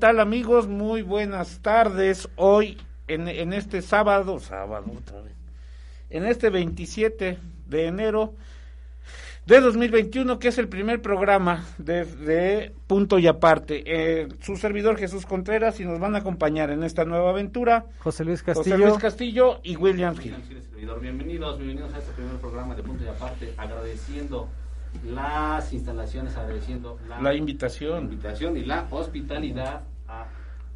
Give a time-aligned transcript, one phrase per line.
[0.00, 0.66] Tal amigos?
[0.66, 2.28] Muy buenas tardes.
[2.36, 5.34] Hoy, en, en este sábado, sábado otra vez,
[6.08, 8.34] en este 27 de enero
[9.44, 13.82] de 2021, que es el primer programa de, de Punto y Aparte.
[13.84, 18.24] Eh, su servidor Jesús Contreras y nos van a acompañar en esta nueva aventura José
[18.24, 18.76] Luis Castillo.
[18.76, 20.34] José Luis Castillo y William Gil.
[21.00, 24.48] Bienvenidos, bienvenidos a este primer programa de Punto y Aparte, agradeciendo
[25.04, 28.04] las instalaciones, agradeciendo la, La invitación.
[28.04, 30.26] invitación y la hospitalidad a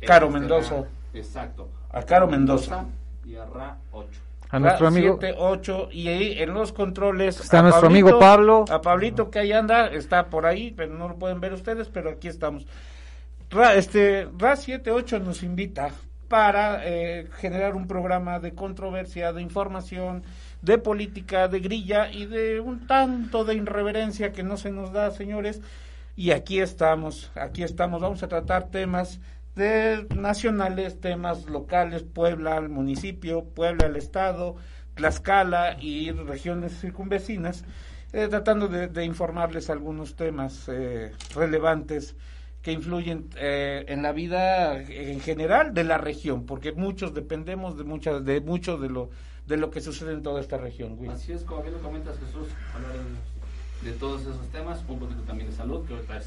[0.07, 0.85] Caro Mendoza.
[1.13, 1.69] Exacto.
[1.91, 2.87] A Caro Mendoza.
[3.25, 4.09] y a Ra 8.
[4.51, 5.19] A nuestro amigo.
[5.21, 8.65] 7, 8 y ahí en los controles Está a nuestro amigo Pablo.
[8.71, 12.11] A Pablito que ahí anda, está por ahí, pero no lo pueden ver ustedes, pero
[12.11, 12.67] aquí estamos.
[13.51, 15.91] Ra, este, Ra 78 nos invita
[16.29, 20.23] para eh, generar un programa de controversia, de información,
[20.65, 25.11] de política, de grilla y de un tanto de irreverencia que no se nos da,
[25.11, 25.61] señores.
[26.17, 29.21] Y aquí estamos, aquí estamos, vamos a tratar temas
[29.57, 34.57] de nacionales, temas locales, Puebla al municipio, Puebla al estado,
[34.95, 37.65] Tlaxcala y regiones circunvecinas,
[38.13, 42.17] eh, tratando de, informarles algunos temas eh, relevantes
[42.63, 47.85] que influyen eh, en la vida en general de la región, porque muchos dependemos de
[47.85, 49.11] muchas de mucho de lo
[49.47, 50.97] de lo que sucede en toda esta región.
[50.99, 51.11] Will.
[51.11, 52.93] Así es, como bien lo comentas Jesús, hablar
[53.83, 56.27] de, todos esos temas, un poquito también de salud, que ahorita es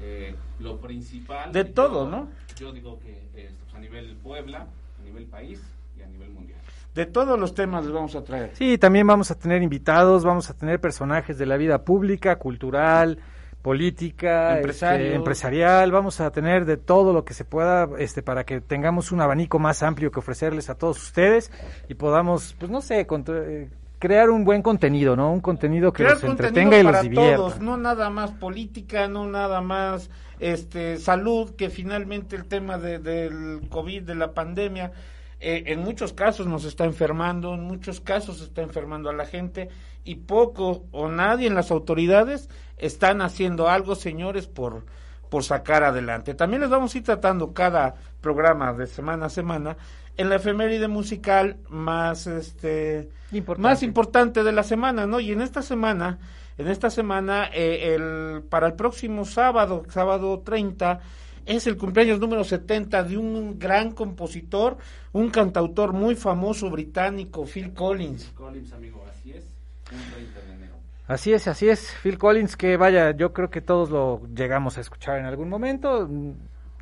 [0.00, 1.52] eh, lo principal.
[1.52, 2.28] De Yo- todo, ¿no?
[2.56, 4.66] Yo digo que eh, pues, a nivel Puebla,
[5.00, 5.60] a nivel país
[5.98, 6.58] y a nivel mundial.
[6.94, 8.50] De todos los temas les vamos a traer.
[8.54, 13.18] Sí, también vamos a tener invitados, vamos a tener personajes de la vida pública, cultural,
[13.62, 18.60] política, este, empresarial, vamos a tener de todo lo que se pueda este para que
[18.60, 21.50] tengamos un abanico más amplio que ofrecerles a todos ustedes
[21.88, 25.32] y podamos, pues no sé, eh, crear un buen contenido, ¿no?
[25.32, 27.36] Un contenido que Crear los entretenga y los divierta.
[27.36, 30.08] todos, no nada más política, no nada más
[30.38, 34.92] este salud, que finalmente el tema de- del COVID, de la pandemia,
[35.40, 39.68] eh, en muchos casos nos está enfermando, en muchos casos está enfermando a la gente
[40.04, 44.84] y poco o nadie en las autoridades están haciendo algo, señores, por
[45.28, 46.34] por sacar adelante.
[46.34, 49.76] También les vamos a ir tratando cada programa de semana a semana
[50.16, 53.68] en la efeméride musical más este Importante.
[53.68, 55.20] más importante de la semana, ¿no?
[55.20, 56.18] Y en esta semana,
[56.56, 61.00] en esta semana, eh, el, para el próximo sábado, sábado 30,
[61.48, 64.76] es el cumpleaños número 70 de un gran compositor,
[65.12, 68.32] un cantautor muy famoso británico, Phil Collins.
[68.34, 69.44] Collins, amigo, así es,
[69.90, 70.74] un 30 de enero.
[71.06, 71.94] Así es, así es.
[72.02, 76.06] Phil Collins, que vaya, yo creo que todos lo llegamos a escuchar en algún momento,
[76.06, 76.32] mm,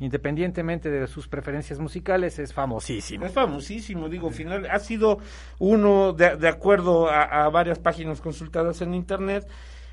[0.01, 3.25] independientemente de sus preferencias musicales, es famosísimo.
[3.25, 5.19] Es famosísimo, digo, final, ha sido
[5.59, 9.47] uno, de, de acuerdo a, a varias páginas consultadas en Internet,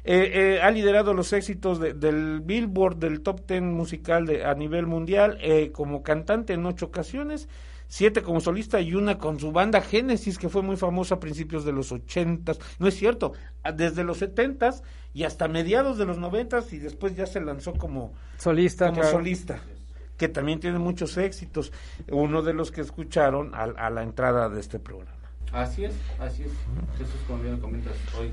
[0.05, 4.55] eh, eh, ha liderado los éxitos de- del Billboard, del top ten musical de, a
[4.55, 7.49] nivel mundial, eh, como cantante en ocho ocasiones,
[7.89, 11.65] siete como solista y una con su banda Genesis, que fue muy famosa a principios
[11.65, 13.33] de los ochentas, no es cierto,
[13.63, 14.83] a- desde los setentas
[15.15, 19.17] y hasta mediados de los noventas y después ya se lanzó como, Solista, como claro.
[19.19, 19.61] solista,
[20.19, 21.73] que también tiene muchos éxitos,
[22.11, 25.13] uno de los que escucharon a, a la entrada de este programa.
[25.53, 26.51] Así es, así es.
[26.99, 28.31] Jesús, como bien lo comentas, hoy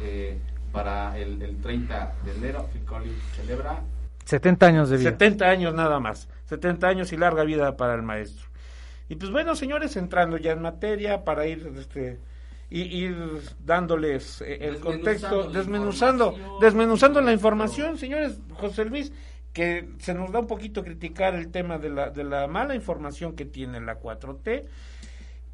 [0.00, 0.38] eh,
[0.74, 3.80] para el, el 30 de enero, Phil Collins celebra
[4.24, 5.10] 70 años de vida.
[5.10, 8.46] 70 años nada más, 70 años y larga vida para el maestro.
[9.08, 12.18] Y pues bueno, señores, entrando ya en materia para ir este
[12.70, 13.14] y ir
[13.64, 19.12] dándoles eh, el contexto, desmenuzando, desmenuzando la información, señores, José Luis,
[19.52, 23.36] que se nos da un poquito criticar el tema de la, de la mala información
[23.36, 24.64] que tiene la 4T,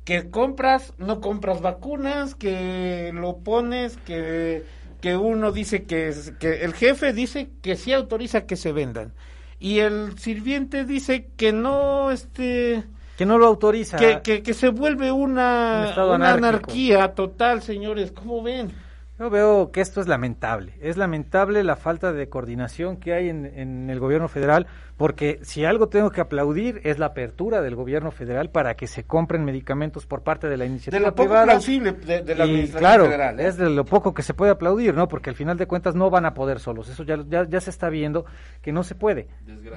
[0.05, 4.65] que compras, no compras vacunas, que lo pones, que
[5.01, 9.13] que uno dice que, el jefe dice que sí autoriza que se vendan
[9.59, 12.85] y el sirviente dice que no, este,
[13.17, 13.99] que no lo autoriza.
[13.99, 18.13] que, que, que se vuelve Un una, una anarquía total, señores.
[18.13, 18.73] ¿Cómo ven?
[19.21, 20.73] Yo veo que esto es lamentable.
[20.81, 25.67] Es lamentable la falta de coordinación que hay en, en el gobierno federal, porque si
[25.67, 30.07] algo tengo que aplaudir es la apertura del gobierno federal para que se compren medicamentos
[30.07, 31.45] por parte de la De iniciativa lo poco privada.
[31.45, 33.41] plausible de, de la y administración claro, federal.
[33.41, 33.47] ¿eh?
[33.47, 35.07] es de lo poco que se puede aplaudir, ¿no?
[35.07, 36.89] Porque al final de cuentas no van a poder solos.
[36.89, 38.25] Eso ya, ya, ya se está viendo
[38.63, 39.29] que no se puede.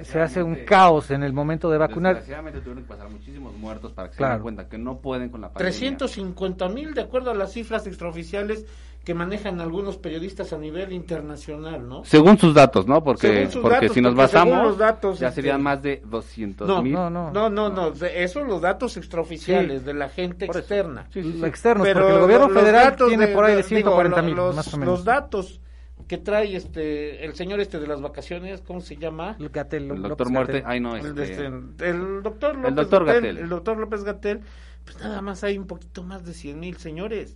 [0.03, 2.15] Se hace un caos en el momento de vacunar.
[2.15, 4.35] Desgraciadamente tuvieron que pasar muchísimos muertos para que se Claro.
[4.35, 5.69] den cuenta que no pueden con la pandemia.
[5.69, 8.65] 350 mil, de acuerdo a las cifras extraoficiales
[9.03, 12.05] que manejan algunos periodistas a nivel internacional, ¿no?
[12.05, 13.03] Según sus datos, ¿no?
[13.03, 15.61] Porque, Según sus porque datos, si nos porque según basamos, los datos, ya este, serían
[15.61, 16.93] más de 200 No, mil.
[16.93, 17.31] no, no.
[17.31, 19.85] No, no, no, de- eso los datos extraoficiales Sí.
[19.85, 21.07] de la gente externa.
[21.11, 23.57] Sí, sí, externos, Pero porque el gobierno los federal datos tiene de- por ahí de
[23.57, 24.95] digo, 140 mil, los, más o menos.
[24.99, 25.59] Los datos
[26.07, 29.35] que trae este el señor este de las vacaciones, ¿cómo se llama?
[29.39, 30.71] El Gatel, El López doctor Muerte, Gatel.
[30.71, 33.37] ay no, El, este, de este, el doctor López doctor Gatell, Gatell.
[33.37, 34.41] el doctor López Gatel,
[34.85, 37.35] pues nada más hay un poquito más de 100 mil señores.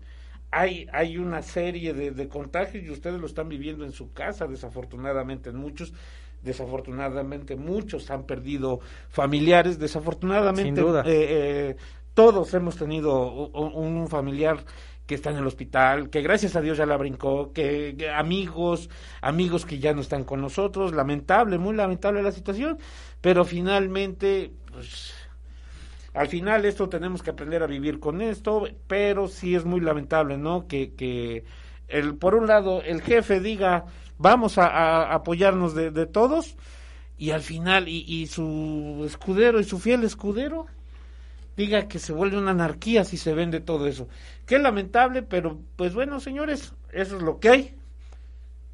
[0.51, 4.47] Hay, hay una serie de, de contagios y ustedes lo están viviendo en su casa,
[4.47, 5.94] desafortunadamente en muchos,
[6.41, 8.79] desafortunadamente muchos han perdido
[9.09, 11.03] familiares, desafortunadamente duda.
[11.05, 11.75] eh, eh,
[12.13, 14.63] todos hemos tenido un familiar
[15.05, 18.89] que está en el hospital, que gracias a Dios ya la brincó, que, que amigos,
[19.21, 22.77] amigos que ya no están con nosotros, lamentable, muy lamentable la situación,
[23.21, 25.13] pero finalmente, pues,
[26.18, 30.38] al final esto tenemos que aprender a vivir con esto, pero sí es muy lamentable,
[30.38, 30.68] ¿no?
[30.68, 31.44] Que, que
[31.88, 33.86] el, por un lado el jefe diga,
[34.18, 36.58] vamos a, apoyarnos de, de todos,
[37.18, 40.66] y al final, y, y su escudero y su fiel escudero,
[41.56, 44.08] diga que se vuelve una anarquía si se vende todo eso.
[44.46, 47.76] Qué lamentable, pero pues bueno, señores, eso es lo que hay.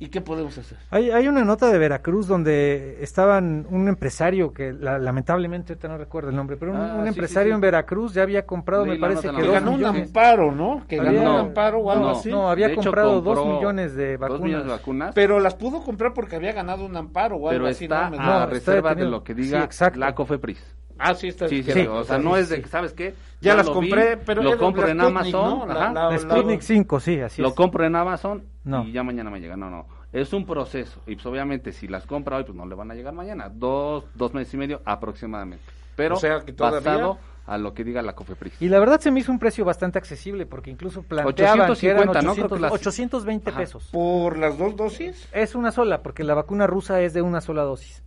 [0.04, 0.78] ¿Y qué podemos hacer?
[0.90, 5.98] Hay, hay una nota de Veracruz donde estaban un empresario que la- lamentablemente ahorita no
[5.98, 7.56] recuerdo el nombre, pero un, Ah, un sí, empresario sí, sí.
[7.56, 10.84] en Veracruz ya había comprado, me parece que dos ganó un amparo, ¿no?
[10.90, 12.30] Que Había- ganó un amparo o algo no, así.
[12.30, 14.80] No, había De hecho, comprado dos millones de dos millones de vacunas.
[14.82, 17.86] vacunas, Pero las pudo comprar porque había ganado un amparo o algo pero así.
[17.86, 18.18] está ¿no?
[18.18, 19.12] Me- a No, está reserva de detenido.
[19.20, 20.00] lo que diga exacto.
[20.00, 20.76] la COFEPRIS.
[21.00, 21.48] Ah, sí, está.
[21.48, 23.16] Sí, sí, Sí, o sea, sí, no es de que, ¿sabes qué?
[23.42, 25.66] Ya las lo vi, compré, pero lo compro la en Sputnik, Amazon, ¿no?
[25.66, 27.54] La- ajá, la- La Sputnik 5, sí, así lo es.
[27.56, 28.84] compro en Amazon No.
[28.86, 29.58] y ya mañana me llega.
[29.58, 29.88] No, no.
[30.14, 31.02] Es un proceso.
[31.08, 33.50] Y pues obviamente si las compra hoy, pues no le van a llegar mañana.
[33.54, 35.64] Dos, dos meses y medio aproximadamente.
[35.96, 38.62] Pero O sea, que todavía- basado a lo que diga la COFEPRIS.
[38.62, 42.08] Y la verdad se me hizo un precio bastante accesible porque incluso planteaban que eran
[42.10, 42.34] 850, ¿no?
[42.34, 43.60] Creo 800, que las- 820 Ajá.
[43.60, 43.90] pesos.
[43.92, 45.28] ¿Por las dos dosis?
[45.34, 48.02] Es una sola, porque la vacuna rusa es de una sola dosis.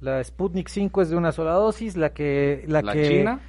[0.00, 3.40] La Sputnik 5 es de una sola dosis, la que la, ¿La que China?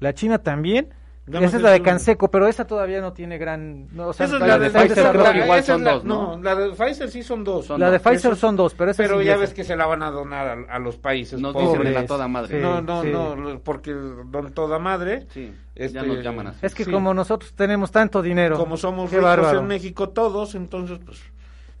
[0.00, 0.90] la China también.
[1.24, 4.36] Esa es la de Canseco, pero esa todavía no tiene gran no, o sea, Esa
[4.36, 6.40] es la de Pfizer, creo que igual son la- dos, ¿no?
[6.42, 7.66] la de Pfizer sí son dos.
[7.66, 8.02] Son La de dos.
[8.02, 10.10] Pfizer Eso- son dos, pero esa es Pero ya ves que se la van a
[10.10, 11.70] donar a, a los países Nos pobres.
[11.74, 12.56] dicen en la toda madre.
[12.56, 12.60] sí.
[12.62, 13.04] no, no,
[13.36, 16.58] no, porque don toda madre, Sí, Este, ya nos llaman así.
[16.66, 16.90] Es que Sí.
[16.90, 18.58] como nosotros tenemos tanto dinero.
[18.58, 19.60] como somos ricos bárbaro.
[19.60, 21.22] en México todos, entonces pues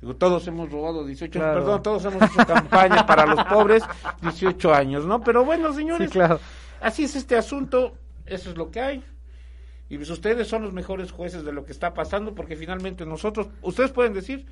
[0.00, 1.54] digo, todos hemos robado 18 Claro.
[1.58, 3.82] perdón, todos hemos hecho campaña para los pobres
[4.20, 5.20] 18 años, ¿no?
[5.20, 6.38] Pero bueno, Sí, señores, claro.
[6.80, 9.04] así es este asunto, eso es lo que hay.
[9.88, 13.48] Y pues ustedes son los mejores jueces de lo que está pasando porque finalmente nosotros,
[13.62, 14.46] ustedes pueden decir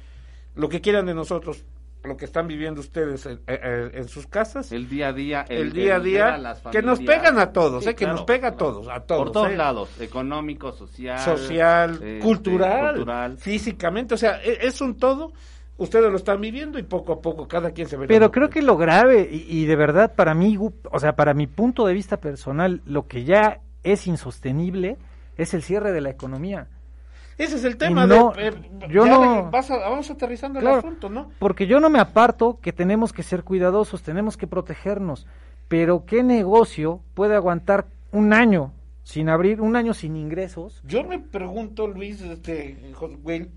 [0.55, 1.65] lo que quieran de nosotros,
[2.05, 4.70] lo que están viviendo ustedes en, en- en sus casas.
[4.72, 5.44] El día a día.
[5.49, 8.25] el día a día, las que nos pegan a todos, Sí, eh, que claro, nos
[8.27, 9.22] pega a todos, a todos.
[9.22, 9.56] Por todos eh.
[9.56, 11.19] lados, económico, social.
[11.20, 13.39] social, este, cultural, cultural.
[13.39, 15.32] físicamente, o sea, e- es un todo.
[15.79, 18.06] Ustedes lo están viviendo y poco a poco cada quien se ve.
[18.06, 21.46] Pero creo que lo grave, y, y de verdad para mí, o sea, para mi
[21.46, 24.99] punto de vista personal, lo que ya es insostenible
[25.43, 26.67] es el cierre de la economía.
[27.39, 28.06] ese es el tema.
[28.06, 28.53] no, de, eh,
[28.91, 31.31] yo ya no- de- vas a- vamos aterrizando el asunto, ¿no?
[31.39, 35.27] Porque yo no me aparto que tenemos que ser cuidadosos, tenemos que protegernos,
[35.69, 38.73] pero ¿qué negocio puede aguantar un año
[39.05, 40.82] sin abrir, un año sin ingresos?
[40.85, 43.51] Yo me pregunto, Luis, este, Jo- Will,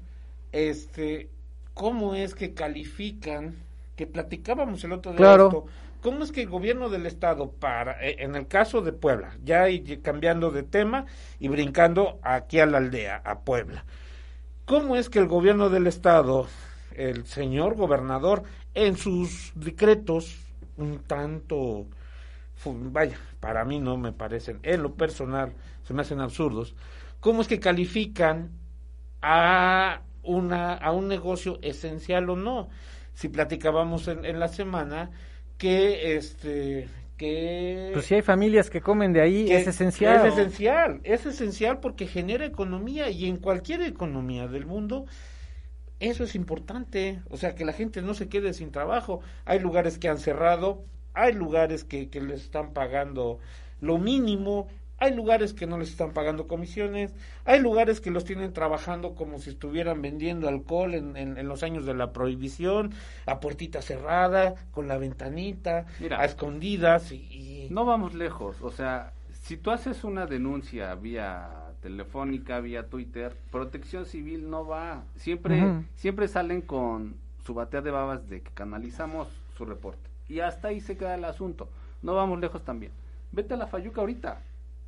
[0.53, 1.29] este,
[1.73, 3.55] ¿cómo es que califican,
[3.97, 5.45] que platicábamos el otro día Claro.
[5.47, 5.65] esto,
[6.03, 9.65] cómo es que el gobierno del estado para, eh, en el caso de Puebla, ya
[10.03, 11.05] cambiando de tema
[11.39, 13.85] y brincando aquí a la aldea, a Puebla,
[14.65, 16.47] ¿cómo es que el gobierno del estado,
[16.93, 18.43] el señor gobernador,
[18.73, 20.37] en sus decretos,
[20.75, 21.87] un tanto,
[22.65, 26.75] vaya, para mí no me parecen, en lo personal, se me hacen absurdos,
[27.21, 28.51] ¿cómo es que califican
[29.21, 32.67] a una a un negocio esencial o no?
[33.13, 35.11] Si platicábamos en, en la semana
[35.63, 40.27] que este que Pues si hay familias que comen de ahí, es esencial.
[40.27, 45.05] Es esencial, es esencial porque genera economía y en cualquier economía del mundo
[46.01, 49.21] Eso es importante, o sea, que la gente no se quede sin trabajo.
[49.45, 53.39] Hay lugares que han cerrado, hay lugares que, que les están pagando
[53.79, 54.67] lo mínimo,
[55.03, 59.37] hay lugares que no les están pagando comisiones, hay lugares que los tienen trabajando como
[59.37, 62.93] si estuvieran vendiendo alcohol en, en, los años de la prohibición,
[63.25, 65.85] a puertita cerrada, con la ventanita,
[66.17, 67.11] a escondidas.
[67.11, 71.49] Y, No vamos lejos, o sea, si tú haces una denuncia vía
[71.81, 75.03] telefónica, vía Twitter, Protección Civil no va.
[75.17, 80.09] Siempre, siempre salen con su batea de babas de que canalizamos su reporte.
[80.29, 81.67] Y hasta ahí se queda el asunto.
[82.01, 82.93] No vamos lejos también.
[83.33, 84.39] Vete a la Fayuca ahorita.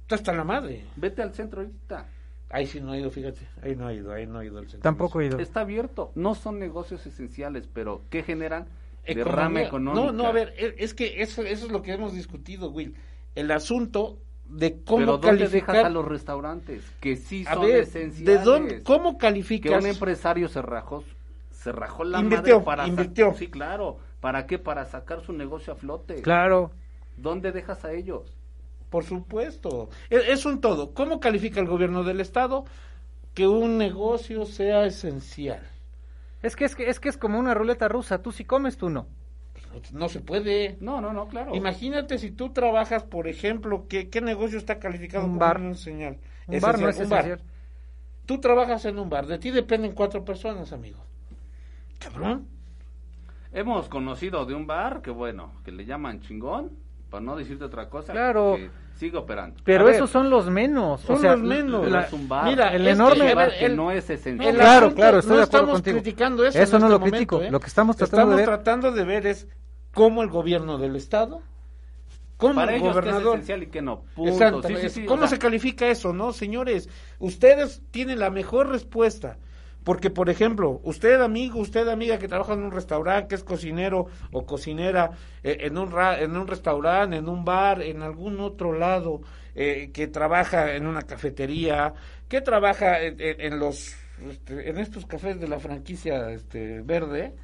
[0.05, 0.83] Está hasta la madre.
[0.97, 2.05] Vete al centro ahorita.
[2.51, 3.39] Ahí sí no ha ido, fíjate.
[3.63, 4.83] Ahí no ha ido, ahí no ha ido el centro.
[4.83, 5.39] Tampoco ha ido.
[5.39, 6.11] Está abierto.
[6.13, 8.67] No son negocios esenciales, pero ¿qué generan?
[9.03, 10.05] Derrame económico.
[10.05, 12.95] No, no, a ver, e, es que eso, eso es lo que hemos discutido, Will.
[13.33, 18.25] El asunto de cómo pero ¿dónde dejas a los restaurantes que sí son esenciales?
[18.25, 18.83] ¿De dónde?
[18.83, 19.71] ¿Cómo calificas?
[19.71, 21.03] Que un empresario se rajó,
[21.49, 23.33] se rajó la invirtió, para invirtió.
[23.33, 23.97] Sí, claro.
[24.19, 24.59] ¿Para qué?
[24.59, 26.21] Para sacar su negocio a flote.
[26.21, 26.69] Claro.
[27.17, 28.37] ¿Dónde dejas a ellos?
[28.95, 29.89] Por supuesto.
[30.09, 30.93] E, es, un todo.
[30.93, 32.63] ¿Cómo califica el gobierno del Estado
[33.33, 35.67] que un negocio sea esencial?
[36.41, 38.21] Es que es, que, es, que es como una ruleta rusa.
[38.21, 39.07] Tú si comes, tú no.
[39.91, 40.77] No, se puede.
[40.79, 41.53] No, no, no, claro.
[41.53, 45.59] Imagínate si tú trabajas, por ejemplo, ¿qué, qué negocio está calificado un bar.
[45.59, 46.17] un señal?
[46.47, 47.41] Un bar no es un bar.
[48.25, 51.03] Tú trabajas en un bar, de ti dependen cuatro personas, amigo.
[51.99, 52.47] Cabrón.
[53.51, 56.84] Hemos conocido de un bar que, bueno, que le llaman chingón,
[57.15, 58.11] para no decirte otra cosa.
[58.11, 58.55] Claro.
[58.57, 59.61] Que sigue operando.
[59.63, 60.99] Pero esos son los menos.
[60.99, 61.87] Son los menos.
[62.43, 64.53] mira, el enorme bar que no es esencial.
[64.53, 66.59] claro, claro, estoy no de acuerdo estamos criticando eso.
[66.59, 67.41] Eso no lo este critico.
[67.41, 67.49] ¿eh?
[67.49, 68.45] Lo que estamos tratando de ver.
[68.45, 69.47] tratando de ver es
[69.93, 71.41] cómo el gobierno del estado
[72.35, 74.03] cómo el gobernador es y que no.
[75.07, 76.89] ¿Cómo se califica eso, no, señores?
[77.19, 79.37] Ustedes tienen la mejor respuesta.
[79.85, 84.07] Porque, por ejemplo, usted amigo, usted amiga que trabaja en un restaurante, que es cocinero
[84.31, 85.11] o cocinera
[85.43, 89.21] eh, en, un en un restaurante, en un bar, en algún otro lado,
[89.53, 91.93] eh, que trabaja en una cafetería,
[92.27, 93.95] que trabaja en, los
[94.27, 97.35] este, en estos cafés de la franquicia este, verde,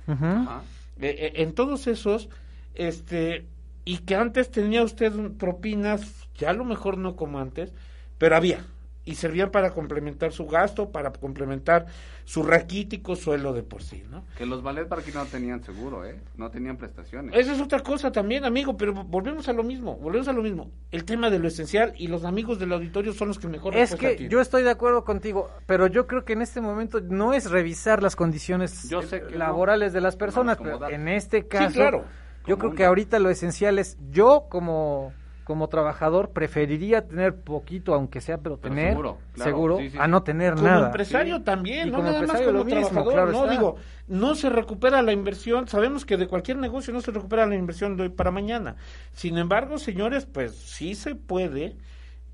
[1.00, 2.28] eh, en todos esos,
[2.74, 3.46] este,
[3.86, 7.72] y que antes tenía usted propinas, ya a lo mejor no como antes,
[8.18, 8.66] pero había,
[9.04, 11.88] y servían para complementar su gasto, para complementar
[12.24, 14.24] su raquítico suelo de por sí, ¿no?
[14.38, 16.20] Que los ballet para no tenían seguro, ¿eh?
[16.38, 17.36] No tenían prestaciones.
[17.36, 20.70] Esa es otra cosa también, amigo, pero volvemos a lo mismo, volvemos a lo mismo.
[20.92, 23.96] El tema de lo esencial y los amigos del auditorio son los que mejor Es
[23.96, 27.50] que yo estoy de acuerdo contigo, pero yo creo que en este momento no es
[27.50, 28.90] revisar las condiciones
[29.32, 32.06] laborales de las personas, pero en este caso, claro.
[32.46, 35.14] yo creo que ahorita lo esencial es yo como
[35.52, 38.96] como trabajador preferiría tener poquito, aunque sea, pero tener
[39.36, 40.76] seguro, a no tener nada.
[40.76, 43.76] Como empresario también, no como nada más como trabajador, no digo,
[44.08, 47.98] no se recupera la inversión, sabemos que de cualquier negocio no se recupera la inversión
[47.98, 48.78] de hoy para mañana.
[49.12, 51.76] Sin embargo, señores, pues sí se puede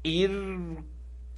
[0.04, 0.78] ir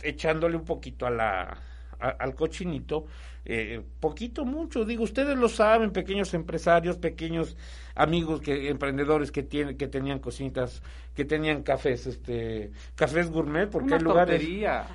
[0.03, 1.59] echándole un poquito a la
[1.99, 3.05] al cochinito,
[3.45, 7.57] eh, poquito, mucho, digo, ustedes lo saben, pequeños empresarios, pequeños
[7.95, 10.83] amigos que emprendedores que tienen que tenían cocinas,
[11.15, 14.47] que tenían cafés, este, cafés gourmet, porque hay lugares,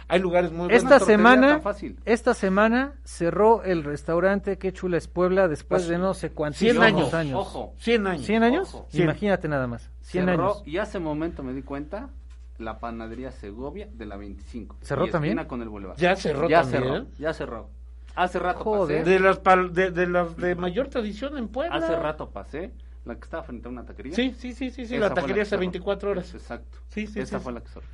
[0.09, 1.61] hay lugares muy esta semana,
[2.05, 6.63] esta semana cerró el restaurante Que Chula es Puebla después pues, de no sé cuántos
[6.63, 7.13] años.
[7.13, 7.39] años.
[7.39, 8.27] Ojo, 100 años.
[8.27, 10.63] 100 años, imagínate nada más, 100 años.
[10.65, 12.11] Y hace momento me di cuenta
[12.59, 14.79] la panadería Segovia de la 25.
[14.83, 15.43] ¿Cerró también?
[15.45, 15.99] con el Boulevard.
[15.99, 16.83] Ya cerró ya también.
[16.83, 17.71] Cerró, ya cerró.
[18.15, 19.01] Hace rato Joder.
[19.01, 19.11] pasé.
[19.11, 19.43] De las,
[19.73, 21.77] de, de, las de mayor tradición en Puebla.
[21.77, 22.73] Hace rato pasé.
[23.05, 24.15] La que estaba frente a una taquería.
[24.15, 26.33] Sí, sí, sí, sí, sí la taquería hace 24 horas.
[26.33, 26.79] Exacto.
[26.89, 27.87] Sí, sí, Esa fue la que cerró.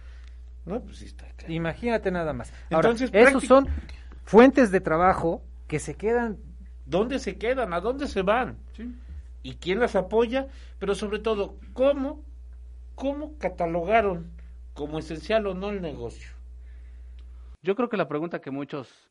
[0.67, 1.53] No, pues sí está claro.
[1.53, 2.53] Imagínate nada más.
[2.69, 3.67] Entonces, esos son
[4.25, 6.39] fuentes de trabajo que se quedan.
[6.85, 7.73] ¿Dónde se quedan?
[7.73, 8.59] ¿A dónde se van?
[8.77, 8.95] Sí.
[9.43, 10.49] ¿Y quién las apoya?
[10.79, 12.23] Pero sobre todo, ¿cómo,
[12.95, 14.31] cómo catalogaron
[14.81, 16.31] como esencial o no el negocio?
[17.61, 19.11] Yo creo que la pregunta que muchos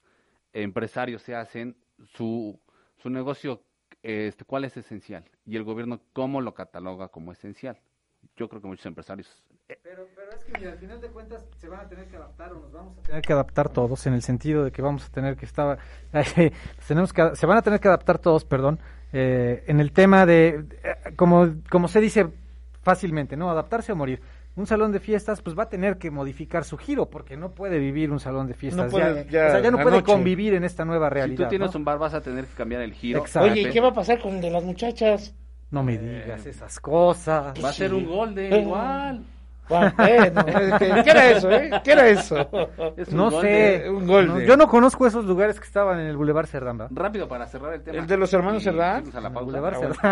[0.52, 1.76] empresarios se hacen,
[2.16, 2.60] su,
[2.98, 3.62] su negocio,
[4.02, 5.26] este, ¿cuál es esencial?
[5.46, 7.78] Y el gobierno, ¿cómo lo cataloga como esencial?
[8.36, 9.44] Yo creo que muchos empresarios...
[9.68, 12.52] Eh, pero, pero es que al final de cuentas se van a tener que adaptar
[12.52, 15.12] o nos vamos a tener que adaptar todos en el sentido de que vamos a
[15.12, 15.78] tener que estar...
[16.88, 18.80] tenemos que, se van a tener que adaptar todos, perdón,
[19.14, 22.28] eh, en el tema de, eh, como, como se dice
[22.82, 23.52] fácilmente, ¿no?
[23.52, 24.20] Adaptarse o morir
[24.60, 27.80] un salón de fiestas pues va a tener que modificar su giro porque no puede
[27.80, 28.92] vivir un salón de fiestas.
[28.92, 31.38] ya, o sea, ya no puede convivir en esta nueva realidad.
[31.38, 33.24] Si tú tienes un bar vas a tener que cambiar el giro.
[33.40, 35.34] Oye, ¿y qué va a pasar con el de las muchachas?
[35.72, 37.54] No me digas esas cosas.
[37.64, 39.24] Va a ser un golden igual.
[39.70, 41.70] Bueno, ¿qué, ¿qué era eso, eh?
[41.84, 42.38] ¿Qué era eso?
[42.98, 45.66] Es No gol sé, de- un gol no, de- yo no conozco esos lugares que
[45.66, 46.96] estaban en el Boulevard Cerdán, ¿verdad?
[47.02, 48.00] Rápido para cerrar el tema.
[48.00, 49.04] ¿El de los hermanos Cerdán?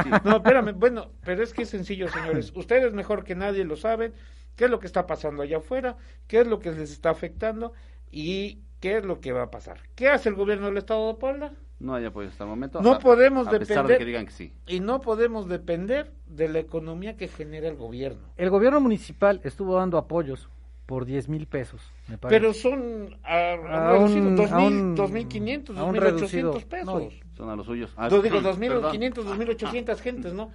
[0.04, 0.10] sí.
[0.24, 2.54] No, espérame, bueno, pero es que es sencillo, señores.
[2.56, 4.14] Ustedes mejor que nadie lo saben,
[4.56, 5.98] qué es lo que está pasando allá afuera,
[6.28, 7.74] qué es lo que les está afectando
[8.12, 9.80] y qué es lo que va a pasar.
[9.96, 11.52] ¿Qué hace el gobierno del Estado de Puebla?
[11.80, 12.82] No hay apoyo hasta el momento.
[12.82, 14.54] No a- podemos a pesar depender- de que digan que sí.
[14.66, 18.22] Y no podemos depender de la economía que genera el gobierno.
[18.38, 20.50] El gobierno municipal estuvo dando apoyos
[20.88, 22.40] por 10 mil pesos, me parece.
[22.40, 26.52] Pero son a, a A reducido, un- 2000, a un- 2.500, a un 2.800 reducido.
[26.70, 26.86] pesos.
[26.86, 27.94] No, Son a los suyos.
[27.98, 28.60] Ah, Yo digo perdón.
[28.62, 30.50] 2.500, 2.800 gentes, ¿no?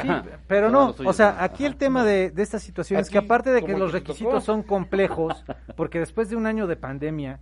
[0.00, 0.08] Sí,
[0.48, 1.10] pero Son no, suyos.
[1.10, 3.90] o sea, aquí el tema de, de esta situación es que aparte de que los
[3.90, 3.92] tocó.
[3.92, 5.44] requisitos son complejos,
[5.76, 7.40] porque después de un año de pandemia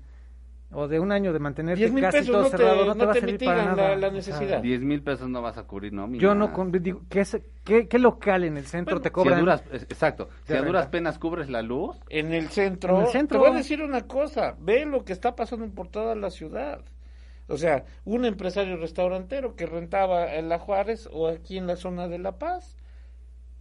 [0.75, 2.95] o de un año de mantenerte 10 mil casi pesos todo no te, cerrado, no,
[2.95, 3.89] no va a te servir para mitigan nada.
[3.91, 4.63] la, la O sea, necesidad.
[4.63, 6.23] 10 mil pesos no vas a cubrir nómina.
[6.23, 9.11] yo no con- digo, ¿qué, es- qué, qué local en el centro Bueno, te Si
[9.11, 9.41] a cobran?
[9.41, 10.29] duras, exacto.
[10.45, 13.39] Si de a duras penas cubres la luz, En el centro, En el centro.
[13.41, 16.81] te voy a decir una cosa, ve lo que está pasando por toda la ciudad.
[17.49, 22.09] O sea, un empresario restaurantero que rentaba en La Juárez o aquí en la zona
[22.09, 22.77] de La Paz.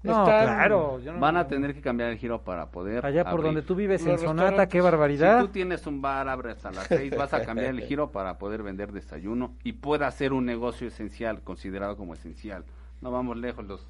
[0.03, 0.99] No, están- claro.
[0.99, 3.05] yo no- van a tener que cambiar el giro para poder.
[3.05, 3.45] Allá por abrir.
[3.45, 5.39] donde tú vives, en Sonata, qué Si barbaridad.
[5.41, 8.63] tú tienes un bar, abres a las 6, vas a cambiar el giro para poder
[8.63, 12.63] vender desayuno y pueda ser un negocio esencial, considerado como esencial.
[13.01, 13.87] No vamos lejos, los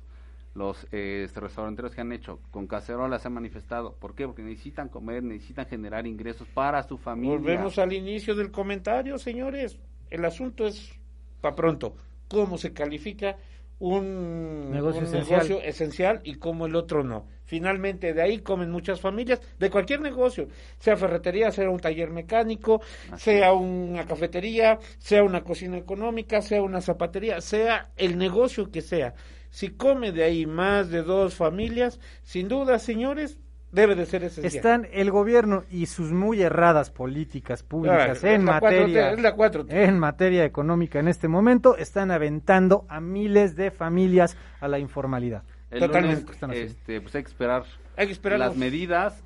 [0.53, 3.93] los eh, este, restauranteros que han hecho con cacerolas se han manifestado.
[3.93, 4.27] ¿Por qué?
[4.27, 7.37] Porque necesitan comer, necesitan generar ingresos para su familia.
[7.37, 9.79] Volvemos al inicio del comentario, señores.
[10.09, 10.91] El asunto es,
[11.39, 11.95] para pronto,
[12.27, 13.37] cómo se califica
[13.81, 15.47] un Negocio un esencial.
[15.47, 17.27] negocio esencial y cómo el otro no.
[17.45, 20.47] Finalmente, de ahí comen muchas familias, de cualquier negocio,
[20.77, 26.61] sea ferretería, sea un taller mecánico, Así sea una cafetería, sea una cocina económica, sea
[26.61, 29.15] una zapatería, sea el negocio que sea.
[29.49, 33.39] Si come de ahí más de dos familias, sin duda, señores,
[33.71, 34.55] debe de ser esencial.
[34.55, 39.21] Están el gobierno y sus muy erradas políticas públicas en es la 4T, materia es
[39.21, 39.65] la 4T.
[39.69, 45.43] en materia económica en este momento están aventando a miles de familias a la informalidad.
[45.69, 46.21] El Totalmente.
[46.21, 46.71] lunes, Están haciendo.
[46.71, 47.63] este, pues hay que esperar,
[47.95, 49.23] Hay que esperar las los- medidas.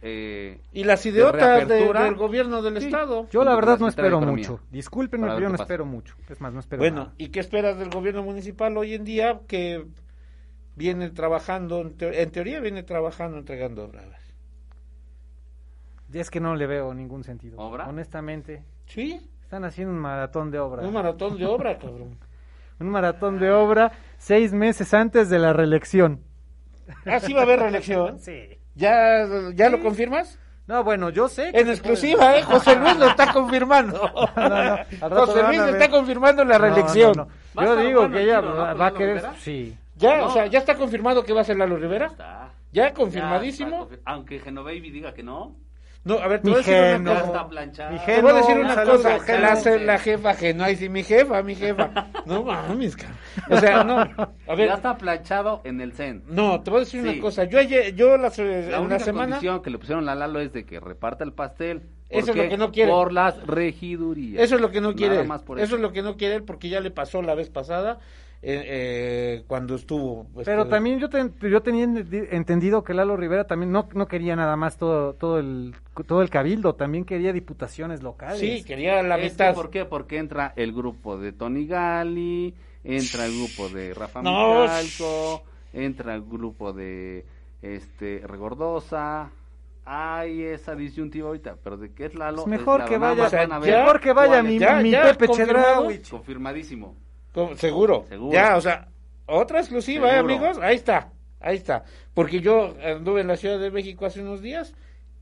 [0.00, 2.84] eh, Y las idiotas de- del gobierno del Sí.
[2.86, 3.26] Estado.
[3.32, 4.60] Yo la verdad no espero mucho.
[4.70, 5.64] Discúlpenme, pero yo no pasa.
[5.64, 6.14] espero mucho.
[6.28, 7.14] Es más, no espero Bueno, nada.
[7.18, 9.86] ¿y qué esperas del gobierno municipal hoy en día que
[10.78, 14.06] viene trabajando, en, teo- en teoría viene trabajando entregando obras?
[16.12, 17.58] Y es que no le veo ningún sentido.
[17.58, 17.86] ¿Obra?
[17.88, 20.82] Honestamente, Sí, están haciendo un maratón de obra.
[20.86, 22.16] un maratón de obra, cabrón.
[22.80, 26.20] Un maratón de obra seis meses antes de la reelección.
[27.04, 28.18] Ah, sí va a haber reelección.
[28.20, 28.56] Sí.
[28.76, 30.38] ¿Ya, ya lo confirmas?
[30.68, 31.50] No, bueno, yo sé.
[31.50, 32.42] que En exclusiva, ¿eh?
[32.44, 33.98] José Luis lo está confirmando.
[34.36, 37.14] no, al rato José Luis está confirmando la reelección.
[37.16, 37.64] No, no, no.
[37.64, 38.54] Yo digo bueno que el ella ¿no?
[38.78, 39.24] va, a querer.
[39.38, 39.76] Sí.
[39.98, 40.26] Ya, No.
[40.26, 42.06] o sea, ¿ya está confirmado que va a ser Lalo Rivera?
[42.06, 42.52] está.
[42.72, 43.84] ¿Ya Ya confirmadísimo?
[43.84, 45.56] está confi- Aunque Genovevi diga que no,
[46.04, 47.10] No, a ver, te Mi voy a decir Geno.
[47.10, 47.64] una ya cosa.
[47.66, 47.90] está.
[47.90, 49.38] Mi Te Geno, voy a decir un una cosa, Geno.
[49.40, 51.90] la, hace la jefa Geno, ay sí, mi jefa, mi jefa.
[52.24, 53.16] No mames, cabrón.
[53.50, 56.22] O sea, no, a ver, ya está planchado en el CEN.
[56.28, 57.08] no, te voy a decir Sí.
[57.08, 57.44] una cosa.
[57.44, 60.14] Yo ayer, yo la, se- La en única la semana, condición que le pusieron a
[60.14, 61.80] Lalo es de que reparta el pastel.
[61.80, 62.90] ¿Por Eso es lo que no quiere.
[62.90, 64.42] Por las regidurías.
[64.42, 65.66] eso es lo que no quiere Nada más por eso.
[65.66, 65.76] eso.
[65.76, 67.98] es lo que no quiere porque ya le pasó la vez pasada
[68.40, 70.26] eh, eh, cuando estuvo.
[70.44, 74.06] Pero este, también yo, ten- yo tenía ente- entendido que Lalo Rivera también no, no
[74.06, 75.74] quería nada más todo, todo, el,
[76.06, 78.38] todo el cabildo, también quería diputaciones locales.
[78.38, 79.54] Sí, quería la mitad.
[79.54, 79.84] ¿Por qué?
[79.84, 86.14] Porque entra el grupo de Tony Gali, entra el grupo de Rafa No, Michalco, entra
[86.14, 87.26] el grupo de
[87.60, 89.30] este Regordosa.
[89.90, 92.44] Hay esa disyuntiva ahorita, pero de qué es Lalo.
[92.44, 94.58] Pues mejor es que vaya- O sea, Mejor que vaya mi.
[94.58, 95.28] Ya, mi ya, Pepe.
[95.28, 96.02] Chedraui.
[96.08, 96.94] Confirmadísimo.
[97.32, 98.06] Con- seguro.
[98.08, 98.32] Seguro.
[98.32, 98.88] Ya, o sea,
[99.26, 100.58] otra exclusiva, ¿eh, amigos?
[100.58, 101.84] Ahí está, ahí está.
[102.14, 104.74] Porque yo anduve en la Ciudad de México hace unos días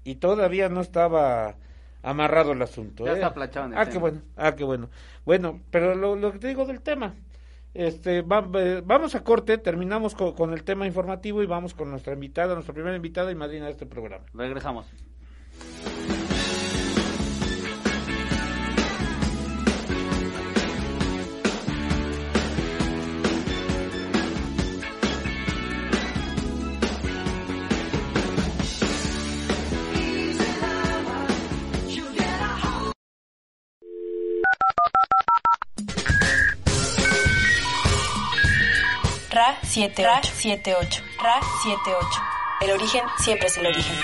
[0.05, 1.57] y todavía no estaba
[2.03, 3.05] amarrado el asunto.
[3.05, 3.15] Ya ¿eh?
[3.15, 3.93] está planchado en el Ah, tema.
[3.93, 4.89] qué bueno, ah, qué bueno.
[5.25, 7.15] Bueno, pero lo, lo que te digo del tema,
[7.75, 8.47] este, va-
[8.85, 12.73] vamos a corte, terminamos co- con, el tema informativo y vamos con nuestra invitada, nuestra
[12.73, 14.25] primera invitada y madrina de este programa.
[14.33, 14.87] Regresamos.
[39.77, 40.33] Ra 78.
[40.35, 41.03] 78.
[41.23, 42.09] Ra 78.
[42.63, 43.95] El origen siempre es el origen.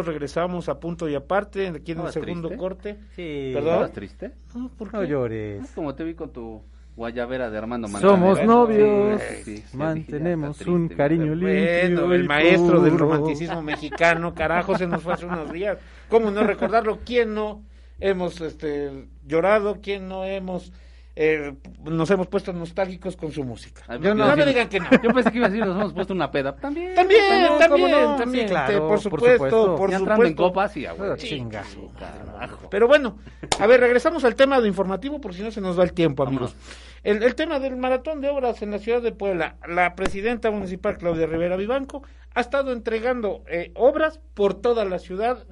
[0.00, 2.56] Amigos, regresamos a punto y aparte, aquí en el segundo triste?
[2.56, 2.96] corte.
[3.14, 3.50] Sí.
[3.52, 3.72] ¿Perdón?
[3.72, 4.32] ¿Estabas triste?
[4.54, 5.70] No, ¿por No llores.
[5.74, 6.62] Como te vi con tu
[6.96, 8.18] guayabera de Armando Manzanero.
[8.18, 12.06] Somos novios, Sí, sí, sí, mantenemos un cariño limpio.
[12.06, 15.78] Bueno, el maestro del romanticismo mexicano, carajo, se nos fue hace unos días.
[16.08, 16.98] ¿Cómo no recordarlo?
[17.04, 17.62] ¿Quién no
[18.00, 19.78] hemos este, llorado?
[19.80, 20.72] ¿Quién no hemos
[21.22, 21.54] eh,
[21.84, 23.82] nos hemos puesto nostálgicos con su música?
[23.88, 24.88] Ay, Yo no, me digan que no.
[25.02, 26.56] Yo pensé que iba a decir, nos hemos puesto una peda.
[26.56, 26.94] También.
[26.94, 28.16] También, ¿cómo también, no?
[28.16, 29.76] también, Sí, claro, te- por por supuesto, supuesto.
[29.76, 30.52] por ya entrando en supuesto.
[30.54, 31.10] copas y güey.
[31.10, 31.62] Ah, chinga.
[31.98, 32.70] Carajo.
[32.70, 33.18] Pero bueno,
[33.58, 36.22] a ver, regresamos al tema de informativo porque si no se nos va el tiempo,
[36.22, 36.56] amigos.
[37.02, 39.56] El, el tema del maratón de obras en la ciudad de Puebla.
[39.68, 42.02] La presidenta municipal, Claudia Rivera Vivanco,
[42.34, 45.44] ha estado entregando eh, obras por toda la ciudad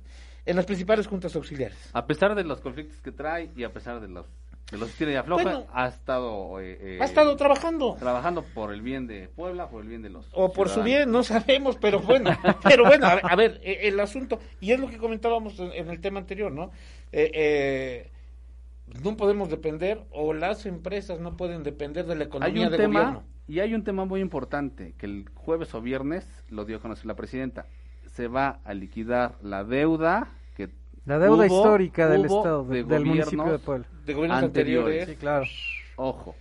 [0.46, 1.76] en las principales juntas auxiliares.
[1.92, 4.26] A pesar de los conflictos que trae y a pesar de los
[4.70, 7.96] de los tira y afloja, Bueno, ha estado eh, eh, Ha estado trabajando.
[7.98, 11.10] trabajando por el bien de Puebla, por el bien de los O por su bien,
[11.10, 12.30] no sabemos, pero bueno,
[12.62, 15.88] pero bueno, a ver, a ver, eh, el asunto, y es lo que comentábamos en,
[15.88, 16.70] el tema anterior, ¿no?
[17.12, 18.10] Eh, eh,
[19.02, 22.76] no podemos depender, o las empresas no pueden depender de la Hay economía un de
[22.76, 23.24] tema gobierno.
[23.46, 27.06] y hay un tema muy importante que el jueves o viernes lo dio a conocer
[27.06, 27.66] la presidenta.
[28.06, 30.28] Se va a liquidar la deuda
[31.08, 33.86] La deuda hubo- histórica del estado, de- de del municipio de gobiernos Puebla.
[34.06, 34.84] De gobiernos anteriores.
[35.02, 35.08] anteriores.
[35.08, 35.46] Sí, claro.
[35.96, 36.36] Ojo,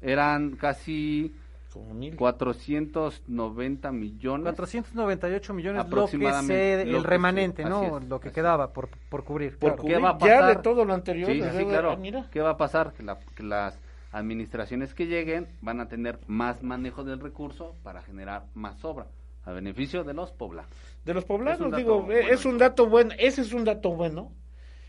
[0.00, 1.34] eran casi
[1.72, 2.14] Como mil.
[2.16, 4.44] 490 millones.
[4.44, 7.98] 498 millones lo que Aproximadamente, se, lo el que remanente, ¿no?
[7.98, 9.58] es, lo que quedaba por, por cubrir.
[9.58, 9.84] Por claro.
[9.88, 10.56] ¿Qué va a cubrir ya pasar?
[10.56, 11.30] de todo lo anterior.
[11.30, 11.96] Sí, sí, claro.
[11.96, 12.28] mira.
[12.30, 12.92] ¿Qué va a pasar?
[12.92, 13.78] Que, la- que las
[14.12, 19.06] administraciones que lleguen van a tener más manejo del recurso para generar más obra
[19.46, 20.70] a beneficio de los poblanos.
[21.04, 24.32] De los poblanos, digo, eh, bueno es un dato bueno, ese es un dato bueno.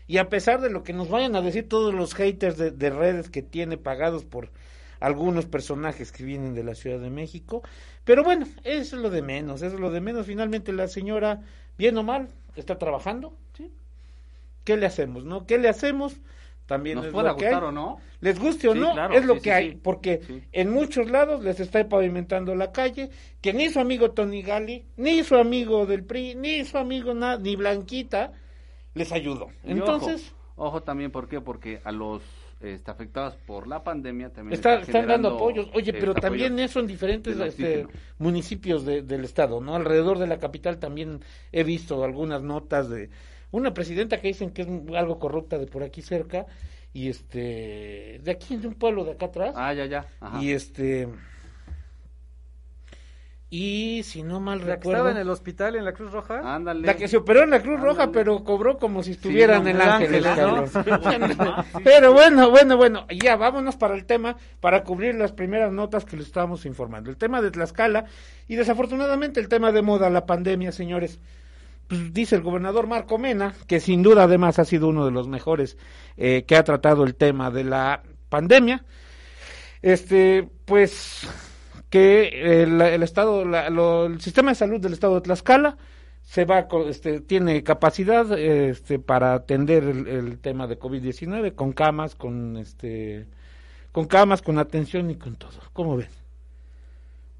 [0.06, 2.90] Y a pesar de lo que nos vayan a decir todos los haters de, de
[2.90, 4.50] redes que tiene pagados por
[5.00, 7.62] algunos personajes que vienen de la Ciudad de México,
[8.04, 10.26] pero bueno, eso es lo de menos, eso es lo de menos.
[10.26, 11.42] Finalmente la señora,
[11.76, 13.36] bien o mal, está trabajando.
[13.56, 13.70] Sí.
[14.64, 15.46] ¿Qué le hacemos, no?
[15.46, 16.16] ¿Qué le hacemos?
[16.68, 17.52] También Nos es pueda lo que hay.
[17.54, 17.98] gustar o no.
[18.20, 20.20] Les guste o Sí, no, claro, es lo sí, que sí, hay, porque
[20.52, 23.08] en muchos lados les está pavimentando la calle,
[23.40, 27.38] que ni su amigo Tony Gali, ni su amigo del PRI, ni su amigo na-
[27.38, 28.32] ni Blanquita
[28.94, 29.48] les ayudó.
[29.64, 31.40] Y Entonces, ojo, ojo también, ¿por qué?
[31.40, 32.22] Porque a los
[32.60, 35.70] este, afectados por la pandemia también está- está están dando apoyos.
[35.74, 37.86] Oye, pero este, también eso en diferentes este,
[38.18, 39.74] municipios de- del estado, ¿no?
[39.76, 41.20] Alrededor de la capital también
[41.52, 43.08] he visto algunas notas de
[43.50, 46.46] una presidenta que dicen que es algo corrupta de por aquí cerca
[46.92, 49.54] y este de aquí de un pueblo de acá atrás.
[49.56, 50.06] Ah, ya, ya.
[50.20, 50.42] Ajá.
[50.42, 51.08] Y este.
[53.50, 54.98] Y si no mal La que recuerdo.
[54.98, 56.54] estaba en el hospital en la Cruz Roja.
[56.54, 56.86] Ándale.
[56.86, 57.94] La que se operó en la Cruz Ándale.
[57.94, 60.26] Roja, pero cobró como si estuviera no, en el Ángeles.
[60.26, 61.64] Ángeles, cabrón.
[61.84, 63.06] pero bueno, bueno, bueno.
[63.08, 67.08] Ya, vámonos para el tema, para cubrir las primeras notas que les estábamos informando.
[67.08, 68.04] El tema de Tlaxcala
[68.48, 71.18] y desafortunadamente el tema de moda, la pandemia, señores.
[71.88, 75.26] Pues, dice el gobernador Marco Mena, que sin duda además ha sido uno de los
[75.26, 75.76] mejores
[76.16, 78.84] eh, que ha tratado el tema de la pandemia.
[79.82, 81.26] Este, pues
[81.90, 85.78] que el, el estado, la- lo- el sistema de salud del estado de Tlaxcala
[86.22, 92.14] se va, este, tiene capacidad, este, para atender el, el tema de COVID-19 con camas,
[92.14, 93.26] con este,
[93.92, 95.58] con camas, con atención y con todo.
[95.72, 96.08] ¿Cómo ven?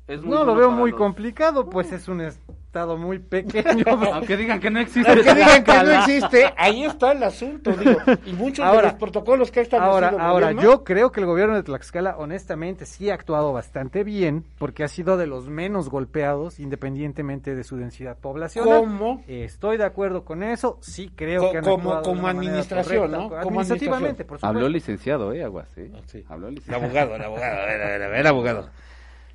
[0.06, 2.22] Es muy No lo veo muy los- complicado, pues es un
[2.68, 3.84] estado muy pequeño.
[4.12, 5.10] Aunque digan que no existe.
[5.10, 9.50] Aunque digan que no existe, ahí está el asunto, digo, y muchos de los protocolos
[9.50, 13.14] que ha Ahora, el ahora, yo creo que el gobierno de Tlaxcala, honestamente, sí ha
[13.14, 18.80] actuado bastante bien, porque ha sido de los menos golpeados, independientemente de su densidad poblacional.
[18.80, 19.22] ¿Cómo?
[19.26, 22.30] Estoy de acuerdo con eso, sí creo Co- que han como- actuado de como una
[22.30, 23.28] administración, correcta, ¿no?
[23.42, 24.46] Como Administrativamente, por supuesto.
[24.46, 25.68] Habló licenciado, ¿eh, Aguas?
[25.78, 25.90] ¿eh?
[26.06, 26.22] Sí.
[26.28, 26.84] Habló el licenciado.
[26.84, 28.70] abogado, el abogado, a ver, a ver, a ver, abogado.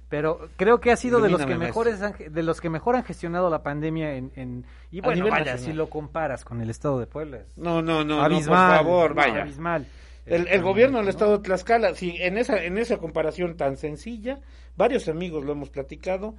[0.09, 3.03] Pero creo que ha sido de los que mejores han de los que mejor han
[3.03, 5.59] gestionado la pandemia en, en- y bueno, vaya, nacional.
[5.59, 7.37] si lo comparas con el estado de Puebla.
[7.37, 9.41] es No, no, no, no, abismal, por favor, no, vaya.
[9.41, 9.87] abismal.
[10.25, 14.39] El, el gobierno del estado de Tlaxcala, sí, en esa, en esa comparación tan sencilla,
[14.77, 16.35] varios amigos lo hemos platicado.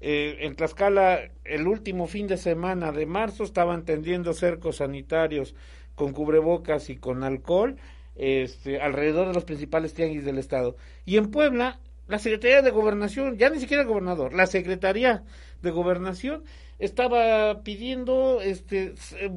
[0.00, 5.54] eh, en Tlaxcala, el último fin de semana de marzo estaban tendiendo cercos sanitarios
[5.94, 7.76] con cubrebocas y con alcohol
[8.16, 10.76] este, alrededor de los principales tianguis del estado.
[11.04, 15.24] Y en Puebla, la Secretaría de Gobernación, ya ni siquiera el gobernador, la Secretaría
[15.62, 16.44] de Gobernación
[16.78, 19.30] estaba pidiendo este, eh,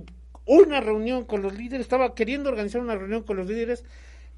[0.46, 3.84] una reunión con los líderes, estaba queriendo organizar una reunión con los líderes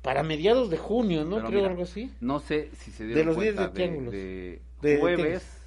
[0.02, 1.38] para mediados de junio, ¿no?
[1.38, 2.12] Pero Creo mira, algo así.
[2.22, 5.62] No sé si se De dieron los cuenta días de de, de De jueves,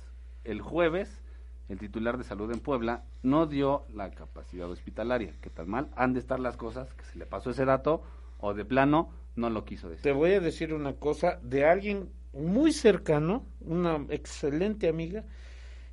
[0.45, 1.21] el jueves,
[1.69, 5.35] el titular de salud en Puebla no dio la capacidad hospitalaria.
[5.41, 8.03] Que tan mal han de estar las cosas, que se le pasó ese dato,
[8.39, 10.03] o de plano no lo quiso decir.
[10.03, 15.25] Te voy a decir una cosa de alguien muy cercano, una excelente amiga,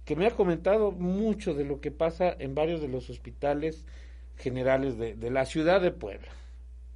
[0.06, 3.86] que me ha comentado mucho de lo que pasa en varios de los hospitales
[4.38, 6.30] generales de, de la ciudad de Puebla.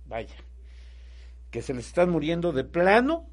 [0.05, 0.35] Vaya,
[1.49, 3.27] que se les están muriendo de plano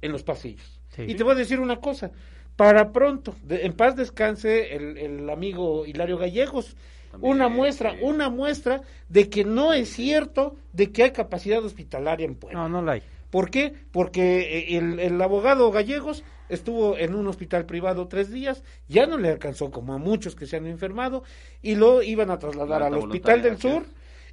[0.00, 0.80] en los pasillos.
[0.90, 1.02] Sí.
[1.02, 2.10] Y te voy a decir una cosa,
[2.56, 6.76] para pronto, de- en paz descanse el, el amigo Hilario Gallegos,
[7.10, 7.98] También, una muestra, sí.
[8.02, 12.58] una muestra de que no es cierto de que hay capacidad hospitalaria en Puebla.
[12.60, 13.02] No, no la hay.
[13.32, 13.72] ¿Por qué?
[13.92, 19.16] Porque eh, el, el abogado Gallegos estuvo en un hospital privado tres días, ya no
[19.16, 21.24] le alcanzó como a muchos que se han enfermado
[21.62, 23.84] y lo iban a trasladar al Hospital del Sur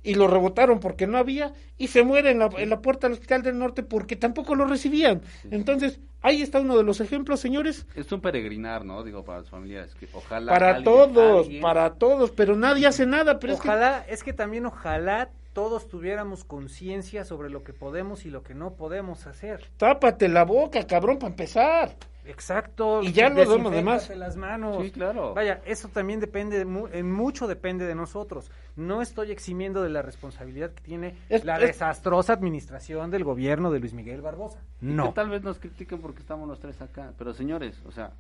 [0.04, 3.14] y lo rebotaron porque no había y se muere en la, en la puerta del
[3.14, 5.22] Hospital del Norte porque tampoco lo recibían.
[5.50, 9.02] Entonces, ahí está uno de los ejemplos, señores, Es un peregrinar, ¿no?
[9.06, 9.96] Digo, para las familias.
[9.96, 10.52] Que ojalá.
[10.52, 13.40] para alguien- todos, alguien- para todos, pero nadie hace nada.
[13.40, 18.26] Pero es que- ojalá, es que también ojalá todos tuviéramos conciencia sobre lo que podemos
[18.26, 19.66] y lo que no podemos hacer.
[19.78, 21.96] tápate la boca, cabrón, para empezar.
[22.26, 23.02] Exacto.
[23.02, 24.02] Y ya lo vemos de más.
[24.02, 24.84] desinféctate las manos.
[24.84, 25.34] Sí, claro.
[25.34, 28.52] Vaya, eso también depende, de mu- en mucho depende de nosotros.
[28.76, 33.72] No estoy eximiendo de la responsabilidad que tiene Es- la es- desastrosa administración del gobierno
[33.72, 34.60] de Luis Miguel Barbosa.
[34.80, 35.06] No.
[35.08, 37.14] que tal vez nos critiquen porque estamos los tres acá.
[37.18, 38.12] Pero señores, o sea,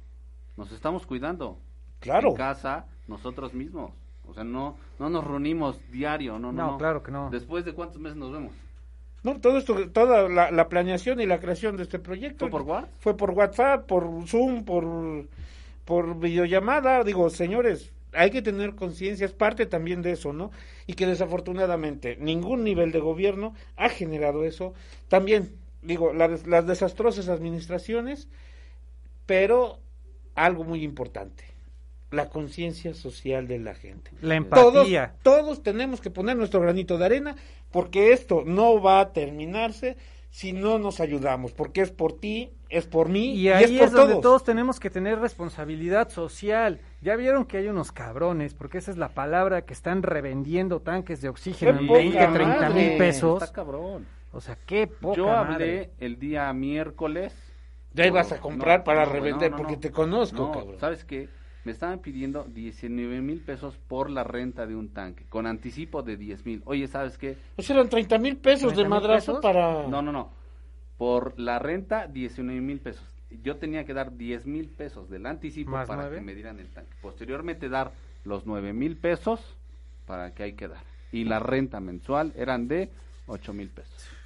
[0.58, 1.60] nos estamos cuidando.
[2.00, 2.30] Claro.
[2.30, 3.92] En casa, nosotros mismos.
[4.30, 6.72] O sea, no, no nos reunimos diario, no, no.
[6.72, 7.30] No, claro que no.
[7.30, 8.54] Después de cuántos meses nos vemos.
[9.24, 12.62] No, todo esto, toda la, la planeación y la creación de este proyecto ¿Fue por
[12.62, 12.90] WhatsApp?
[13.00, 15.28] fue por WhatsApp, por Zoom, por,
[15.84, 17.04] por videollamada.
[17.04, 20.52] Digo, señores, hay que tener conciencia, es parte también de eso, ¿no?
[20.88, 24.74] Y que desafortunadamente ningún nivel de gobierno ha generado eso.
[25.10, 28.30] También, digo, las desastrosas administraciones,
[29.26, 29.80] pero
[30.36, 31.44] algo muy importante,
[32.12, 34.12] la conciencia social de la gente.
[34.22, 35.16] La Todos, empatía.
[35.24, 37.36] todos tenemos que poner nuestro granito de arena
[37.72, 39.96] porque esto no va a terminarse
[40.32, 43.72] si no nos ayudamos, porque es por ti, es por mí Y y, ahí es
[43.72, 44.22] por es donde todos.
[44.24, 46.80] todos tenemos que tener responsabilidad social.
[47.02, 51.22] Ya vieron que hay unos cabrones, porque esa es la palabra que están revendiendo tanques
[51.22, 52.74] de oxígeno ¡Qué en poca 20, 30 madre!
[52.90, 53.42] mil pesos.
[53.42, 54.06] Está cabrón.
[54.32, 55.90] O sea, qué poca Yo hablé madre.
[56.00, 57.34] el día miércoles.
[57.94, 60.80] Ya ibas a comprar para revender, porque te conozco, No, cabrón.
[60.80, 61.28] ¿Sabes qué?
[61.66, 66.16] Me estaban pidiendo 19 mil pesos por la renta de un tanque, con anticipo de
[66.16, 66.62] 10 mil.
[66.66, 67.38] Oye, ¿sabes qué?
[67.56, 69.44] Pues eran 30 mil pesos de 30,000 madrazo pesos?
[69.44, 69.88] para...
[69.88, 70.32] No, no, no.
[70.98, 73.04] Por la renta, 19 mil pesos.
[73.44, 76.70] Yo tenía que dar 10 mil pesos del anticipo ¿Más para que me dieran el
[76.70, 76.96] tanque.
[77.02, 77.92] Posteriormente dar
[78.24, 79.40] los 9 mil pesos
[80.06, 80.84] para que hay que dar.
[81.12, 82.90] Y la renta mensual eran de
[83.28, 84.19] 8 mil pesos.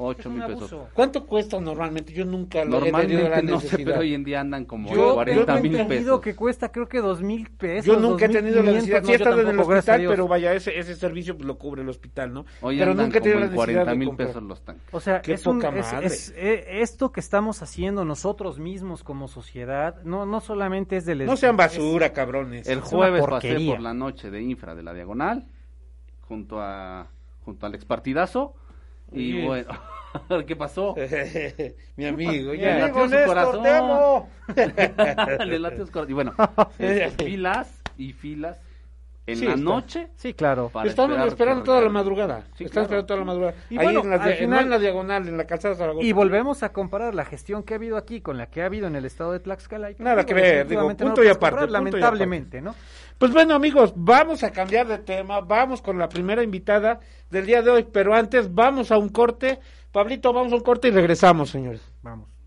[0.00, 0.72] 8 Es un mil pesos.
[0.94, 2.12] ¿Cuánto cuesta normalmente?
[2.12, 3.84] Yo nunca lo he tenido Normalmente la no sé, necesidad.
[3.90, 6.20] pero hoy en día andan como Yo- en 40 tengo mil entendido pesos.
[6.20, 7.86] que cuesta creo que dos mil pesos.
[7.86, 9.00] Yo nunca he tenido la 2,500, necesidad.
[9.02, 11.58] no, Sí he yo estado en el hospital, pero vaya, ese, ese servicio pues, lo
[11.58, 12.46] cubre el hospital, ¿no?
[12.60, 14.84] Hoy pero andan nunca he tenido la necesidad 40 de mil pesos los tanques.
[14.92, 16.06] O sea, Qué es un- poca es- madre.
[16.06, 21.26] es- eh, esto que estamos haciendo nosotros mismos como sociedad, no, no solamente es del...
[21.26, 22.68] No sean es- basura, cabrones.
[22.68, 25.46] El Es jueves pasé por la noche de infra de la diagonal
[26.22, 27.08] junto a
[27.44, 28.54] junto al expartidazo
[29.12, 29.46] y Oye.
[29.46, 29.78] bueno,
[30.46, 30.94] ¿qué pasó?
[31.96, 32.84] Mi amigo, Mi ya.
[32.84, 33.62] amigo Néstor, corazón.
[33.62, 34.28] te amo.
[35.46, 36.10] Le latió su corazón.
[36.10, 36.34] Y bueno,
[37.18, 38.58] filas y filas
[39.26, 39.62] en Sí, la está.
[39.62, 40.70] noche Sí, claro.
[40.84, 42.44] esperar esperando toda la madrugada.
[42.54, 43.00] Sí, Están claro.
[43.00, 43.54] esperando toda la madrugada.
[43.68, 45.74] Y Ahí bueno, en la, al dia- no final- en la diagonal, en la calzada
[45.74, 46.06] de Zaragoza.
[46.06, 48.86] Y volvemos a comparar la gestión que ha habido aquí con la que ha habido
[48.86, 49.90] en el estado de Tlaxcala.
[49.90, 52.74] y Nada que ver, digo, no punto y puedes aparte, comparar, punto y lamentablemente, ¿no?
[53.18, 55.40] Pues bueno, amigos, vamos a cambiar de tema.
[55.40, 57.00] Vamos con la primera invitada
[57.30, 57.86] del día de hoy.
[57.92, 59.58] Pero antes, vamos a un corte.
[59.90, 61.82] Pablito, vamos a un corte y regresamos, señores.
[62.02, 62.37] Vamos.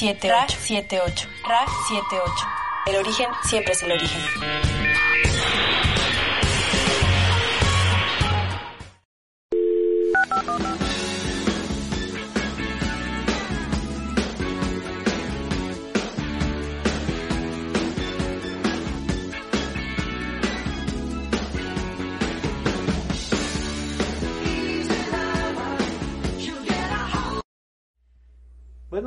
[0.00, 0.28] Ra 78.
[0.30, 1.28] Ra 78.
[1.48, 2.32] Ra 78.
[2.86, 4.77] El origen siempre es el origen.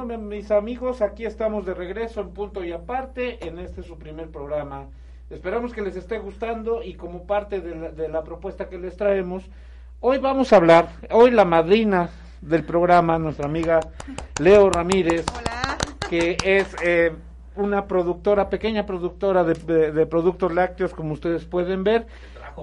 [0.04, 4.30] Bueno, mis amigos, aquí estamos de regreso en punto y aparte en este su primer
[4.32, 4.88] programa.
[5.30, 8.98] Esperamos que les esté gustando y como parte de la, de la propuesta que les
[8.98, 9.44] traemos,
[10.00, 12.10] hoy vamos a hablar, hoy la madrina
[12.42, 13.80] del programa, nuestra amiga
[14.42, 15.24] Leo Ramírez,
[16.10, 17.14] que es eh,
[17.56, 22.08] una productora, pequeña productora de, de- de productos lácteos, como ustedes pueden ver,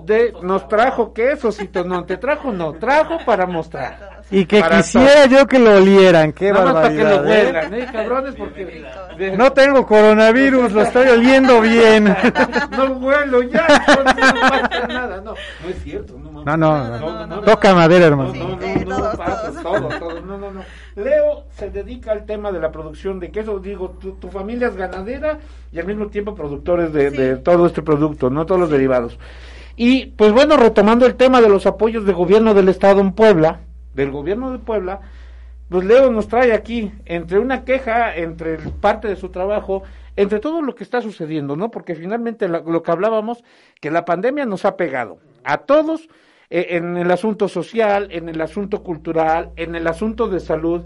[0.04, 4.17] de, nos trajo quesosito, no, te trajo, no, trajo para mostrar.
[4.30, 7.24] Y que Para quisiera yo que lo olieran, qué Nada más para que lo.
[7.24, 7.44] ¿eh?
[7.46, 8.34] huelan, ¿eh, cabrones?
[8.34, 8.84] Porque
[9.16, 12.04] de- No tengo coronavirus, lo estoy oliendo bien.
[12.76, 14.04] no huelo ya, no, no
[14.50, 16.44] pasa nada, no, no es cierto, no, mames.
[16.44, 17.40] No, no, No, no, no, no.
[17.40, 18.34] toca madera, hermano.
[18.34, 20.60] No, no, no, todo, todo, no, no, no.
[20.96, 24.76] Leo se dedica al tema de la producción de queso, digo, tu, tu familia es
[24.76, 25.38] ganadera
[25.72, 29.18] y al mismo tiempo productores de, de todo este producto, no todos los derivados.
[29.74, 33.60] Y pues bueno, retomando el tema de los apoyos de gobierno del estado en Puebla,
[33.98, 35.00] del gobierno de Puebla,
[35.68, 39.82] pues Leo nos trae aquí entre una queja, entre parte de su trabajo,
[40.16, 41.70] entre todo lo que está sucediendo, ¿no?
[41.70, 43.42] Porque finalmente lo que hablábamos,
[43.80, 46.08] que la pandemia nos ha pegado a todos
[46.48, 50.82] eh, en el asunto social, en el asunto cultural, en el asunto de salud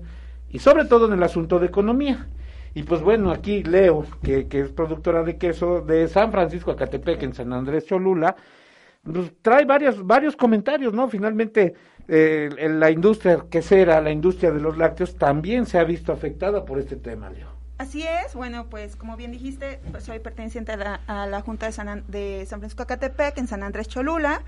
[0.48, 2.29] y sobre todo en el asunto de economía.
[2.75, 7.22] Y pues bueno, aquí Leo, que, que es productora de queso de San Francisco Acatepec,
[7.22, 8.35] en San Andrés Cholula,
[9.05, 11.09] pues, trae varios, varios comentarios, ¿no?
[11.09, 11.75] Finalmente,
[12.08, 16.78] eh, la industria quesera, la industria de los lácteos, también se ha visto afectada por
[16.78, 17.50] este tema, Leo.
[17.78, 21.66] Así es, bueno, pues como bien dijiste, pues, soy perteneciente a la, a la Junta
[21.66, 24.42] de San, An- de San Francisco Acatepec, en San Andrés Cholula.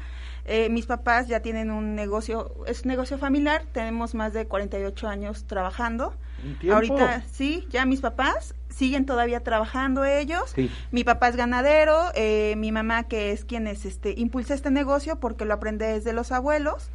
[0.44, 5.08] Eh, mis papás ya tienen un negocio, es un negocio familiar, tenemos más de 48
[5.08, 6.14] años trabajando.
[6.70, 10.52] Ahorita sí, ya mis papás siguen todavía trabajando ellos.
[10.54, 10.70] Sí.
[10.92, 15.18] Mi papá es ganadero, eh, mi mamá que es quien es, este, impulsa este negocio
[15.18, 16.90] porque lo aprende desde los abuelos.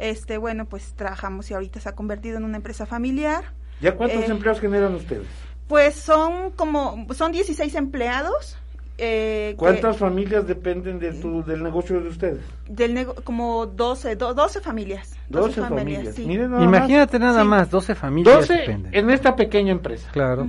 [0.00, 3.44] Este, bueno, pues trabajamos y ahorita se ha convertido en una empresa familiar.
[3.80, 5.26] ¿Ya cuántos Eh, empleos generan ustedes?
[5.68, 8.56] Pues son como, son 16 empleados.
[9.02, 12.40] Eh, que- ¿Cuántas familias dependen de tu, del negocio de ustedes?
[12.68, 15.16] del nego- como 12, do- 12 familias.
[15.28, 16.14] 12 familias.
[16.14, 16.26] sí.
[16.26, 17.48] Miren nada Imagínate nada Sí.
[17.48, 17.98] más, 12 más.
[18.00, 18.94] familias 12 dependen.
[18.94, 20.08] en esta pequeña empresa.
[20.12, 20.46] Claro.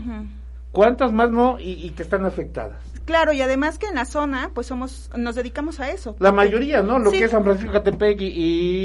[0.72, 2.78] ¿Cuántas más no y, y que están afectadas?
[3.06, 6.16] Claro, y además que en la zona, pues somos, nos dedicamos a eso.
[6.20, 7.00] La mayoría, ¿no?
[7.00, 7.18] Lo Sí.
[7.18, 8.26] que es San Francisco Catepec y,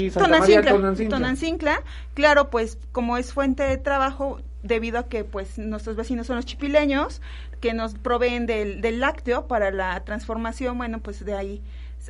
[0.05, 1.17] y Santa María Tonancincla, Tonancincla.
[1.17, 6.35] Tonancincla, claro, pues como es fuente de trabajo, debido a que pues nuestros vecinos son
[6.35, 7.21] los chipileños,
[7.61, 11.61] que nos proveen del, del lácteo para la transformación, bueno, pues de ahí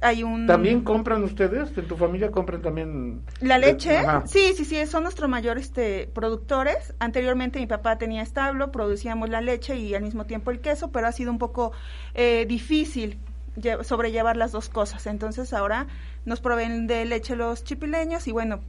[0.01, 0.45] hay un...
[0.47, 1.75] ¿También compran ustedes?
[1.77, 3.21] ¿En tu familia compran también?
[3.41, 4.23] La leche, Ajá.
[4.27, 6.93] sí, sí, sí, son nuestros mayores este, productores.
[6.99, 11.07] Anteriormente mi papá tenía establo, producíamos la leche y al mismo tiempo el queso, pero
[11.07, 11.71] ha sido un poco
[12.13, 13.17] eh, difícil
[13.59, 15.07] lle- sobrellevar las dos cosas.
[15.07, 15.87] Entonces ahora
[16.25, 18.59] nos proveen de leche los chipileños y bueno,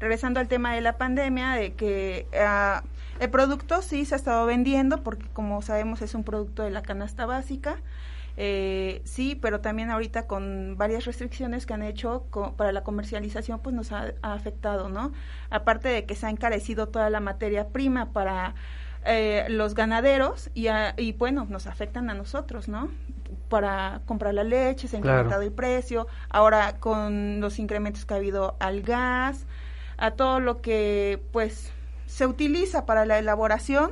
[0.00, 2.82] regresando al tema de la pandemia, de que ah,
[3.20, 6.80] el producto sí se ha estado vendiendo porque como sabemos es un producto de la
[6.82, 7.76] canasta básica.
[8.40, 13.58] Eh, sí, pero también ahorita con varias restricciones que han hecho co- para la comercialización,
[13.58, 15.12] pues nos ha, ha afectado, ¿no?
[15.50, 18.54] Aparte de que se ha encarecido toda la materia prima para
[19.04, 22.88] eh, los ganaderos y, a- y bueno, nos afectan a nosotros, ¿no?
[23.48, 25.16] Para comprar la leche, se ha Claro.
[25.18, 29.46] incrementado el precio, ahora con los incrementos que ha habido al gas,
[29.96, 31.72] a todo lo que pues
[32.06, 33.90] se utiliza para la elaboración,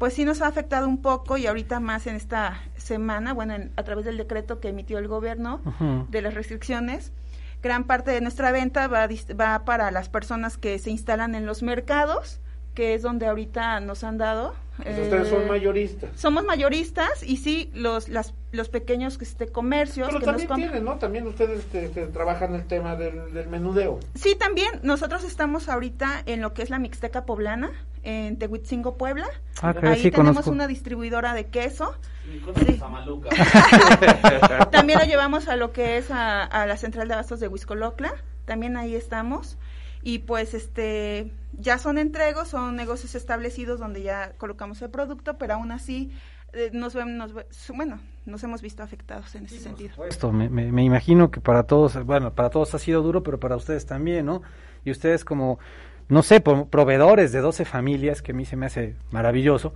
[0.00, 3.70] pues sí nos ha afectado un poco y ahorita más en esta semana, bueno, en-
[3.76, 5.60] a través del decreto que emitió el gobierno
[6.08, 7.12] de las restricciones,
[7.62, 9.06] gran parte de nuestra venta va,
[9.38, 12.40] va para las personas que se instalan en los mercados,
[12.74, 14.54] que es donde ahorita nos han dado.
[14.82, 16.10] Pues ustedes son eh, mayoristas.
[16.14, 20.84] Somos mayoristas y sí, los, las, los pequeños este, comercios Pero que nos también tienen,
[20.84, 20.98] ¿no?
[20.98, 24.00] También ustedes este, este, trabajan el tema del, del menudeo.
[24.14, 27.70] Sí, también nosotros estamos ahorita en lo que es la Mixteca Poblana,
[28.02, 29.26] en Tehuitzingo, Puebla.
[29.62, 30.50] Ah, que Ahí sí tenemos conozco.
[30.52, 31.94] una distribuidora de queso.
[32.66, 32.76] Sí.
[32.78, 33.28] Samaluca.
[34.70, 38.14] También lo llevamos a lo que es a, a la central de abastos de Huiscolocla.
[38.44, 39.58] También ahí estamos.
[40.02, 45.54] Y pues este ya son entregos, son negocios establecidos donde ya colocamos el producto, pero
[45.54, 46.10] aún así
[46.52, 47.32] eh, nos, ven- nos
[47.74, 49.90] bueno, nos hemos visto afectados en ese sentido.
[50.08, 53.38] Esto, me, me- me imagino que para todos, bueno, para todos ha sido duro, pero
[53.38, 54.42] para ustedes también, ¿no?
[54.84, 55.58] Y ustedes como,
[56.08, 59.74] no sé, pro- proveedores de 12 familias, que a mí se me hace maravilloso,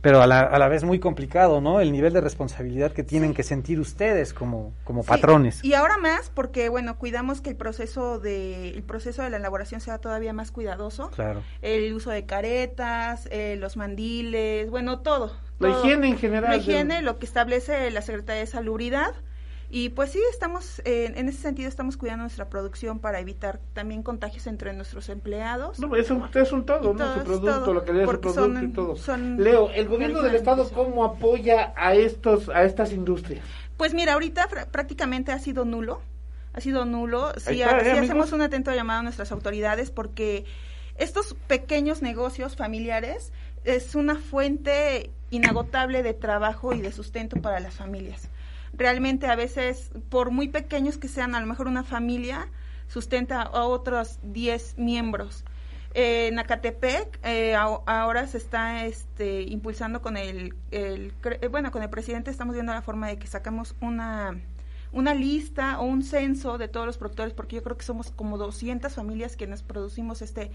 [0.00, 1.80] pero a la, a la vez muy complicado, ¿no?
[1.80, 5.64] El nivel de responsabilidad que tienen que sentir ustedes como, como Sí, patrones.
[5.64, 9.80] Y ahora más porque bueno, cuidamos que el proceso de el proceso de la elaboración
[9.80, 11.10] sea todavía más cuidadoso.
[11.10, 11.42] Claro.
[11.62, 15.32] El uso de caretas, eh, los mandiles, bueno, todo.
[15.58, 15.80] La todo.
[15.80, 16.50] higiene en general.
[16.50, 19.14] La higiene, lo que establece la Secretaría de Salubridad.
[19.72, 24.02] Y pues sí, estamos, eh, en ese sentido, estamos cuidando nuestra producción para evitar también
[24.02, 25.78] contagios entre nuestros empleados.
[25.78, 26.98] No, eso ustedes son todo, Y ¿no?
[26.98, 28.96] todo, Su es producto, todo, la calidad de su producto son- y todo.
[28.96, 33.44] son Leo, ¿el gobierno del estado cómo apoya a estos, a estas industrias?
[33.76, 36.00] Pues mira, ahorita prácticamente ha sido nulo.
[36.52, 37.32] Ha sido nulo.
[37.38, 40.44] Sí, ha- ¿eh, sí hacemos un atento llamado a nuestras autoridades porque
[40.96, 47.74] estos pequeños negocios familiares es una fuente inagotable de trabajo y de sustento para las
[47.74, 48.28] familias.
[48.72, 52.48] Realmente a veces, por muy pequeños que sean, a lo mejor una familia
[52.88, 55.44] sustenta a otros 10 miembros.
[55.92, 61.82] Eh, en Acatepec eh, ahora se está este, impulsando con el, el, eh, bueno, con
[61.82, 64.40] el presidente estamos viendo la forma de que sacamos una
[64.92, 68.38] una lista o un censo de todos los productores, porque yo creo que somos como
[68.38, 70.50] 200 familias quienes producimos este...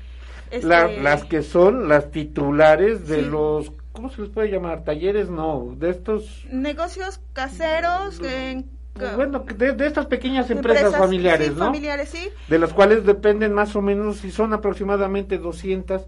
[0.51, 4.83] este las que son las titulares de los, ¿cómo se les puede llamar?
[4.83, 6.45] Talleres, no, de estos...
[6.51, 8.69] Negocios caseros, en
[9.15, 11.65] bueno, de, estas pequeñas empresas, familiares, ¿no?
[11.65, 12.29] familiares, sí.
[12.47, 16.05] De las cuales dependen más o menos, si son aproximadamente 200,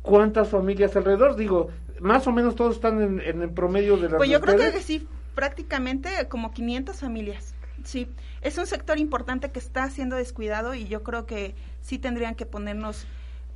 [0.00, 1.36] ¿cuántas familias alrededor?
[1.36, 1.68] Digo,
[2.00, 4.80] más o menos todos están en, en el promedio de las Pues yo creo que
[4.80, 7.54] sí, prácticamente como 500 familias.
[7.84, 8.08] Sí,
[8.42, 12.46] es un sector importante que está siendo descuidado y yo creo que sí tendrían que
[12.46, 13.06] ponernos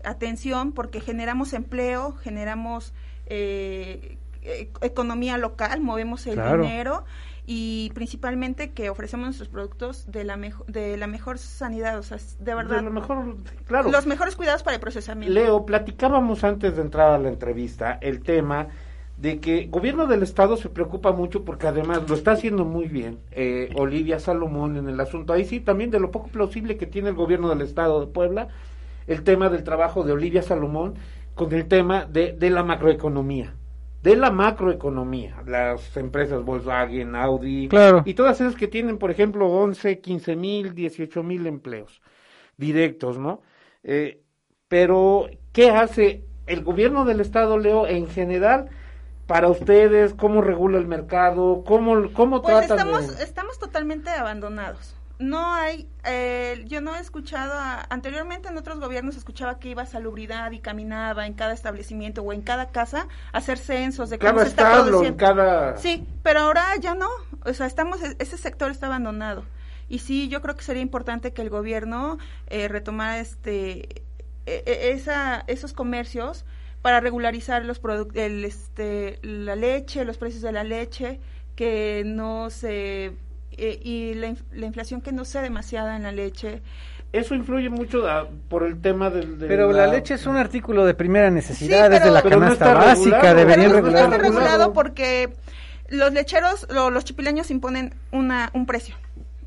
[0.05, 2.93] atención porque generamos empleo, generamos
[3.27, 7.05] eh, e-, economía local, movemos el dinero
[7.47, 12.18] y principalmente que ofrecemos nuestros productos de la mejor de la mejor sanidad, o sea,
[12.39, 12.83] de verdad.
[12.83, 13.91] lo mejor, claro.
[13.91, 15.33] Los mejores cuidados para el procesamiento.
[15.35, 18.68] Leo, platicábamos antes de entrar a la entrevista el tema
[19.17, 23.19] de que gobierno del estado se preocupa mucho porque además lo está haciendo muy bien
[23.31, 25.33] eh, Olivia Salomón en el asunto.
[25.33, 28.49] Ahí sí también de lo poco plausible que tiene el gobierno del estado de Puebla
[29.07, 30.95] el tema del trabajo de Olivia Salomón
[31.35, 33.55] con el tema de, de la macroeconomía
[34.03, 37.69] de la macroeconomía las empresas Volkswagen Audi
[38.05, 42.03] y todas esas que tienen por ejemplo 11 15 mil 18 mil empleos
[42.57, 43.41] directos no
[43.83, 44.21] eh,
[44.69, 48.69] pero qué hace el gobierno del estado Leo en general
[49.27, 50.14] para ustedes?
[50.14, 51.64] ¿Cómo regula el mercado?
[51.66, 54.95] ¿Cómo, cómo pues estamos, estamos totalmente abandonados.
[55.18, 57.53] No hay, eh, yo no he escuchado,
[57.89, 62.33] anteriormente en otros gobiernos escuchaba que iba a salubridad y caminaba en cada establecimiento o
[62.33, 65.16] en cada casa a hacer censos de cómo se está produciendo.
[65.16, 65.77] cada...
[65.77, 67.09] Sí, pero ahora ya no,
[67.45, 69.45] o sea, estamos, ese sector está abandonado.
[69.89, 72.18] Y sí, yo creo que sería importante que el gobierno
[72.49, 74.03] eh, retomara este,
[74.47, 76.45] e, e, esa, esos comercios
[76.85, 81.18] para regularizar los productos, este, la leche, los precios de la leche,
[81.57, 83.07] que no se
[83.53, 86.61] eh, y la, inflación que no sea demasiada en la leche.
[87.11, 89.37] Eso influye mucho ah, por el tema del...
[89.39, 89.87] pero la...
[89.87, 94.11] leche es un artículo de primera necesidad, desde la canasta básica, debería regular.
[94.11, 95.32] No está regulado porque
[95.89, 98.95] los lecheros, los chipileños imponen una, un precio.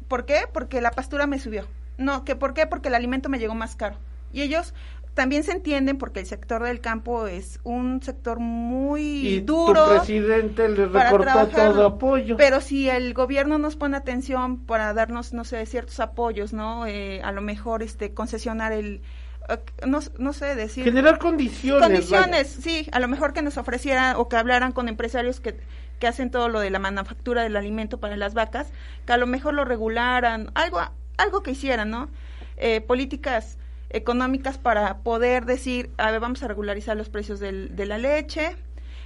[0.07, 0.45] ¿Por qué?
[0.51, 1.67] Porque la pastura me subió.
[1.99, 2.65] No, que ¿por qué?
[2.65, 3.95] Porque el alimento me llegó más caro.
[4.33, 4.73] Y ellos
[5.17, 9.85] también se entienden porque el sector del campo es un sector muy y duro.
[9.85, 12.37] Tu presidente le recortó todo apoyo.
[12.37, 16.85] Pero si el gobierno nos pone atención para darnos, no sé, ciertos apoyos, ¿no?
[16.85, 19.01] Eh, a lo mejor este concesionar el
[19.49, 19.57] eh,
[19.87, 24.29] no, no sé decir generar condiciones condiciones sí a lo mejor que nos ofrecieran o
[24.29, 25.57] que hablaran con empresarios que
[25.99, 28.67] que hacen todo lo de la manufactura del alimento para las vacas
[29.07, 30.79] que a lo mejor lo regularan algo
[31.17, 32.09] algo que hicieran no
[32.57, 33.57] eh, políticas
[33.89, 38.55] económicas para poder decir, a ver, vamos a regularizar los precios del, de la leche,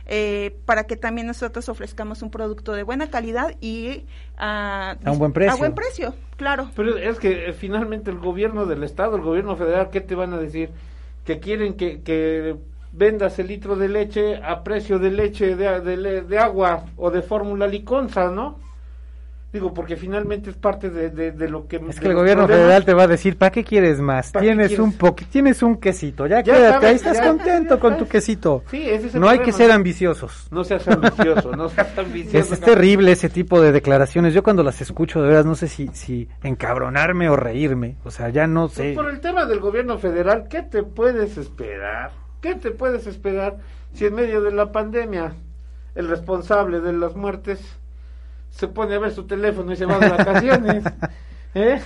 [0.07, 4.05] eh, para que también nosotros ofrezcamos un producto de buena calidad y
[4.38, 5.53] a un buen precio.
[5.53, 6.69] A buen precio, claro.
[6.75, 10.34] Pero es que eh, finalmente el gobierno del Estado, el gobierno federal, ¿qué te van
[10.34, 10.71] a decir?
[11.23, 12.55] Que quieren que, que
[12.91, 17.21] vendas el litro de leche a precio de leche de, de, de agua o de
[17.21, 18.59] fórmula liconza, ¿no?
[19.53, 21.75] Digo, porque finalmente es parte de, de, lo que...
[21.89, 24.31] Es que el gobierno federal te va a decir, ¿para qué quieres más?
[24.31, 28.63] Tienes un poqu tienes un quesito, ya, quédate, ahí estás contento con tu quesito.
[28.71, 30.47] Sí, ese es no hay que ser ambiciosos.
[30.51, 32.53] No seas ambicioso, no seas ambicioso.
[32.53, 34.33] Es, terrible ese tipo de declaraciones.
[34.33, 37.97] Yo cuando las escucho, de veras, no sé si, si encabronarme o reírme.
[38.05, 38.93] O sea, ya no sé.
[38.93, 42.11] por el tema del gobierno federal, ¿qué te puedes esperar?
[42.39, 43.57] ¿Qué te puedes esperar
[43.93, 45.33] si en medio de la pandemia
[45.95, 47.80] el responsable de las muertes
[48.51, 50.83] se pone a ver su teléfono y se va de vacaciones.
[51.55, 51.81] ¿Eh?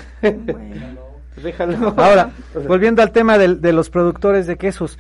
[1.41, 1.93] Déjalo.
[1.97, 2.31] Ahora,
[2.67, 4.99] volviendo al tema de, los productores de quesos,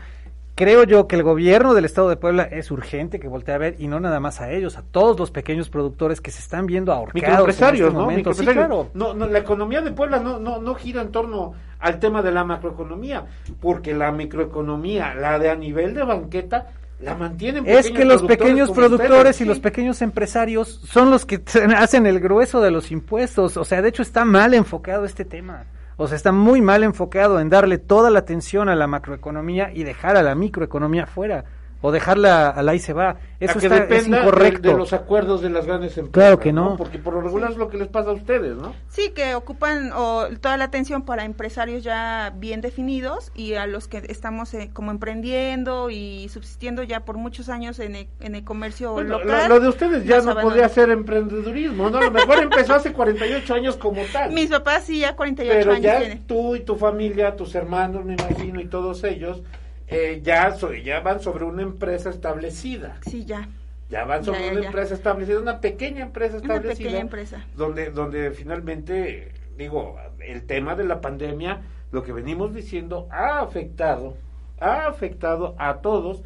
[0.55, 3.75] creo yo que el gobierno del estado de Puebla es urgente que voltee a ver
[3.79, 6.91] y no nada más a ellos, a todos los pequeños productores que se están viendo
[6.91, 7.21] ahorcados.
[7.21, 8.89] Microempresarios, este ¿no?
[8.93, 9.13] ¿no?
[9.13, 12.43] No, la economía de Puebla no, no, no gira en torno al tema de la
[12.43, 13.25] macroeconomía,
[13.61, 16.67] porque la microeconomía, la de a nivel de banqueta,
[16.99, 21.41] la mantienen es que los pequeños productores y los pequeños empresarios son los que
[21.77, 23.57] hacen el grueso de los impuestos.
[23.57, 25.65] O sea, de hecho está mal enfocado este tema.
[25.97, 29.83] O sea, está muy mal enfocado en darle toda la atención a la macroeconomía y
[29.83, 31.45] dejar a la microeconomía fuera.
[31.81, 33.17] O dejarla al ahí se va.
[33.39, 34.69] Eso a que está, es dependa de- incorrecto.
[34.69, 36.13] De, los acuerdos de las grandes empresas.
[36.13, 36.77] Claro que no.
[36.77, 38.73] Porque por lo regular es lo que les pasa a ustedes, ¿no?
[38.87, 43.87] Sí, que ocupan o, toda la atención para empresarios ya bien definidos y a los
[43.87, 48.43] que estamos eh, como emprendiendo y subsistiendo ya por muchos años en el, en el
[48.43, 49.49] comercio Bueno, local.
[49.49, 50.43] lo, lo de ustedes ya no abandonan.
[50.43, 51.97] podría ser emprendedurismo, ¿no?
[51.97, 54.31] A lo mejor empezó hace 48 años como tal.
[54.31, 56.25] Mis papás sí ya 48 pero años ya tienen.
[56.25, 59.41] tú y tu familia, tus hermanos, me imagino, y todos ellos,
[59.87, 62.97] eh, ya, so- ya van sobre una empresa establecida.
[63.01, 63.47] Sí, ya.
[63.89, 64.67] Ya van sobre ya, una ya.
[64.67, 66.77] empresa establecida, una pequeña empresa Una establecida.
[66.85, 67.45] pequeña empresa.
[67.55, 71.61] Donde, donde finalmente, digo, el tema de la pandemia,
[71.91, 74.17] lo que venimos diciendo, ha afectado,
[74.59, 76.23] ha afectado a todos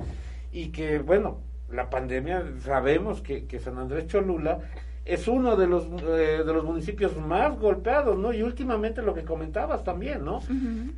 [0.52, 4.60] y que, bueno, la pandemia, sabemos que, que San Andrés Cholula
[5.06, 8.32] es uno de los, eh, de los municipios más golpeados, ¿no?
[8.34, 10.42] Y últimamente lo que comentabas también, ¿no?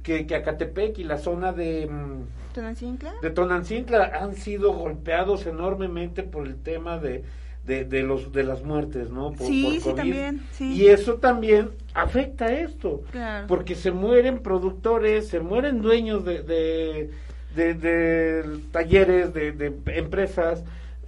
[0.03, 1.87] Que, que Acatepec y la zona de...
[1.87, 3.13] mm, ¿Tonancincla?
[3.21, 7.23] de Tonancintla han sido golpeados enormemente por el tema de,
[7.65, 9.31] de, de los de las muertes, ¿no?
[9.31, 9.95] Por, Sí, por sí, COVID.
[9.95, 10.73] también, sí.
[10.73, 13.47] Y eso también afecta a esto, Claro.
[13.47, 17.11] porque se mueren productores, se mueren dueños de, de,
[17.55, 20.63] de- de talleres, de, de empresas,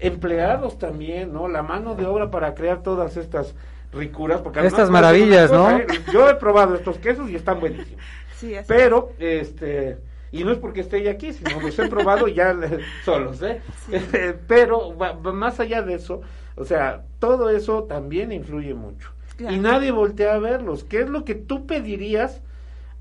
[0.08, 1.48] empleados también, ¿no?
[1.48, 3.56] La mano de obra para crear todas estas
[3.92, 5.70] ricuras, porque Estas maravillas, ¿no?
[5.72, 5.88] ¿eh?
[6.12, 8.02] Yo he probado estos quesos y están buenísimos.
[8.38, 8.66] Sí, así.
[8.68, 10.00] Pero, este,
[10.32, 12.54] y no es porque esté ella aquí, sino los he probado ya
[13.06, 13.62] solos, ¿eh?
[14.48, 16.22] Pero, va- va más allá de eso,
[16.56, 19.12] o sea, todo eso también influye mucho.
[19.38, 19.56] Claro.
[19.56, 20.84] Y nadie voltea a verlos.
[20.84, 22.42] ¿Qué es lo que tú pedirías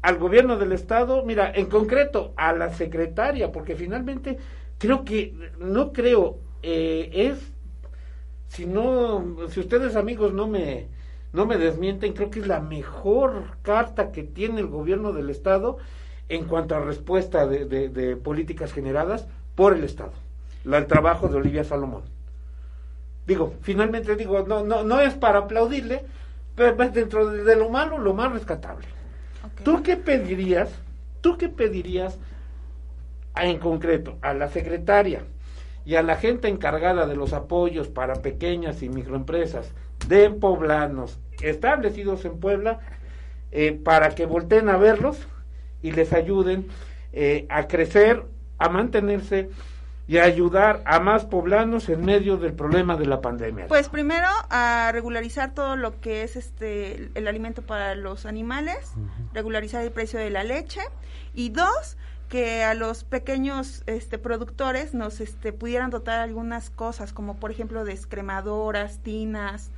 [0.01, 1.25] al gobierno del Estado?
[1.25, 4.39] Mira, en concreto, a la secretaria, porque finalmente
[4.79, 7.39] creo que, no creo, eh, es
[8.49, 10.87] si no, si ustedes amigos no me,
[11.33, 15.79] no me desmienten, creo que es la mejor carta que tiene el gobierno del Estado
[16.29, 20.13] en cuanto a respuesta de, de- de políticas generadas por el Estado.
[20.65, 22.03] La, el trabajo de Olivia Salomón.
[23.27, 26.05] Digo, finalmente digo, no, no, no es para aplaudirle,
[26.57, 28.87] pero pues dentro de, de lo malo, lo más rescatable.
[29.65, 30.71] ¿Tú qué pedirías?
[31.21, 32.19] ¿Tú qué pedirías
[33.35, 35.23] a- en concreto a la secretaria
[35.85, 39.73] y a la gente encargada de los apoyos para pequeñas y microempresas
[40.09, 42.81] de poblanos establecidos en Puebla
[43.51, 45.19] eh, para que volteen a verlos
[45.83, 46.69] y les ayuden
[47.13, 48.25] eh, a crecer,
[48.59, 49.51] a mantenerse
[50.07, 53.67] y a ayudar a más poblanos en medio del problema de la pandemia?
[53.69, 58.95] Pues primero a regularizar todo lo que es este el, el alimento para los animales,
[59.33, 60.81] regularizar el precio de la leche
[61.35, 61.97] y dos
[62.33, 67.85] que a los pequeños este productores nos este pudieran dotar algunas cosas como por ejemplo
[67.85, 69.71] descremadoras, tinas,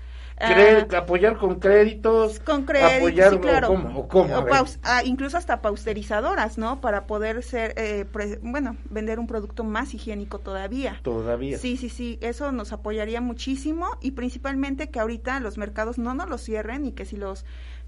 [0.48, 3.68] Cre- ah, apoyar con créditos, con créditos, apoyar sí, o claro.
[3.68, 6.80] cómo, o cómo, O paus- ah, incluso hasta pausterizadoras, ¿no?
[6.80, 11.00] Para poder ser, eh, pre- bueno, vender un producto más higiénico todavía.
[11.02, 11.58] todavía.
[11.60, 16.28] Sí, sí, sí, eso nos apoyaría muchísimo y principalmente que ahorita los mercados no nos
[16.28, 17.44] los cierren y que si los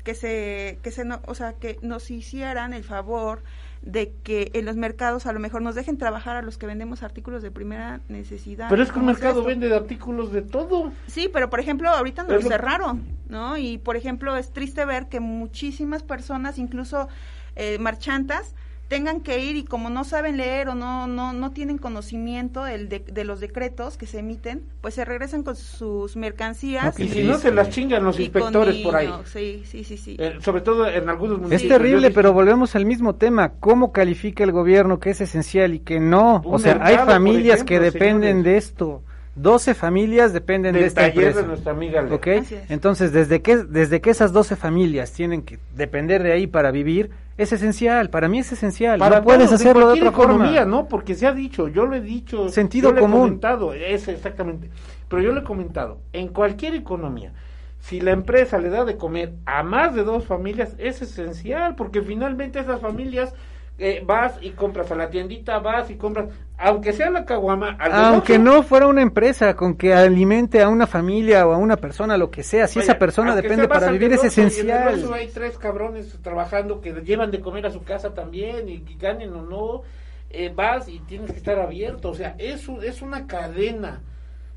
[0.06, 3.42] que se que se no, o sea, que nos hicieran el favor
[3.82, 7.02] de que en los mercados a lo mejor nos dejen trabajar a los que vendemos
[7.02, 8.68] artículos de primera necesidad.
[8.68, 10.92] Pero es que el ¿Cómo mercado vende de artículos de todo.
[11.08, 13.56] Sí, pero por ejemplo, ahorita nos lo- cerraron, ¿no?
[13.56, 17.08] Y por ejemplo, es triste ver que muchísimas personas, incluso
[17.56, 18.54] eh, marchantas,
[18.88, 22.88] tengan que ir y como no saben leer o no no no tienen conocimiento del
[22.88, 26.98] de, de los decretos que se emiten, pues se regresan con sus mercancías.
[27.00, 29.12] Y Sí, si no, se las chingan los inspectores por ahí.
[29.24, 30.16] Sí, sí, sí, sí.
[30.18, 31.78] Eh, sobre todo en algunos Es municipios.
[31.78, 33.54] terrible, Yo he pero volvemos al mismo tema.
[33.60, 36.42] ¿Cómo califica el gobierno que es esencial y que no?
[36.44, 38.44] Un o sea, hay mercado, familias que dependen señores.
[38.44, 39.02] de esto.
[39.34, 41.42] 12 familias dependen de esta taller empresa.
[41.42, 42.14] de nuestra amiga Lea.
[42.14, 42.26] ¿Ok?
[42.40, 42.70] Así es.
[42.70, 47.10] Entonces, desde que, desde que esas 12 familias tienen que depender de ahí para vivir,
[47.36, 48.10] es esencial.
[48.10, 48.98] Para mí es esencial.
[48.98, 50.76] Para no puedes todos, hacerlo de cualquier otra economía, forma.
[50.76, 50.88] ¿no?
[50.88, 52.48] Porque se ha dicho, yo lo he dicho.
[52.48, 53.20] Sentido yo lo he común.
[53.20, 54.70] comentado, es exactamente.
[55.08, 57.32] Pero yo lo he comentado, en cualquier economía,
[57.78, 62.02] si la empresa le da de comer a más de dos familias, es esencial, porque
[62.02, 63.32] finalmente esas familias
[63.78, 68.38] eh, vas y compras a la tiendita, vas y compras, aunque sea la caguama, Aunque
[68.38, 72.30] no fuera una empresa con que alimente a una familia o a una persona, lo
[72.30, 74.66] que sea, si esa persona depende para vivir, es esencial.
[74.66, 78.96] negocio hay tres cabrones trabajando que llevan de comer a su casa también y, y
[78.98, 79.82] ganen o no,
[80.30, 82.10] eh, vas y tienes que estar abierto.
[82.10, 84.00] O sea, es, es una cadena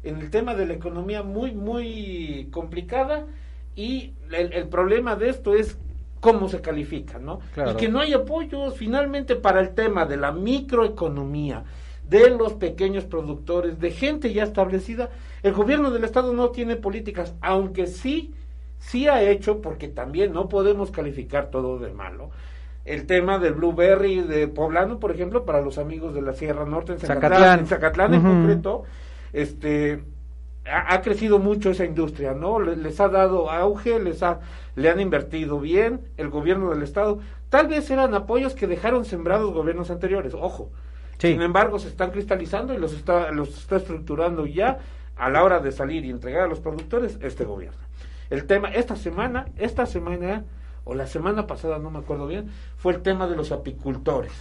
[0.03, 3.25] en el tema de la economía muy, muy complicada
[3.75, 5.77] y el, el problema de esto es
[6.19, 7.39] cómo se califica, ¿no?
[7.53, 7.71] Claro.
[7.71, 11.63] Y que no hay apoyos finalmente para el tema de la microeconomía,
[12.07, 15.09] de los pequeños productores, de gente ya establecida.
[15.43, 18.33] El gobierno del estado no tiene políticas, aunque sí,
[18.79, 22.31] sí ha hecho, porque también no podemos calificar todo de malo,
[22.85, 26.93] el tema del blueberry de poblano, por ejemplo, para los amigos de la Sierra Norte
[26.93, 27.59] en Zacatlán, Zacatlán.
[27.59, 28.83] en Zacatlán en concreto,
[29.31, 30.03] este
[30.69, 32.59] ha, ha crecido mucho esa industria, ¿no?
[32.59, 34.39] Le- Les, ha dado auge, les ha
[34.75, 37.19] le han invertido bien el gobierno del estado.
[37.49, 40.69] Tal vez eran apoyos que dejaron sembrados gobiernos anteriores, ojo.
[41.17, 41.33] Sí.
[41.33, 44.79] Sin embargo, se están cristalizando y los está los está estructurando ya
[45.17, 47.77] a la hora de salir y entregar a los productores este gobierno.
[48.29, 50.45] El tema esta semana, esta semana
[50.85, 54.31] o la semana pasada, no me acuerdo bien, fue el tema de los apicultores.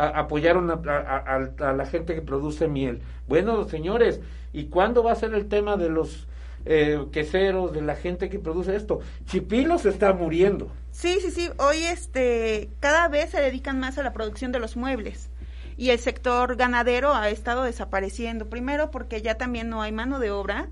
[0.00, 3.02] A- apoyaron a, la gente que produce miel.
[3.28, 4.20] Bueno, señores,
[4.52, 6.26] ¿y cuándo va a ser el tema de los
[6.64, 9.00] eh, queseros, de la gente que produce esto?
[9.26, 10.72] Chipilo se está muriendo.
[10.90, 11.50] Sí, sí, sí.
[11.58, 15.28] Hoy este, cada vez se dedican más a la producción de los muebles.
[15.76, 18.48] Y el sector ganadero ha estado desapareciendo.
[18.48, 20.68] Primero, porque ya también no hay mano de obra.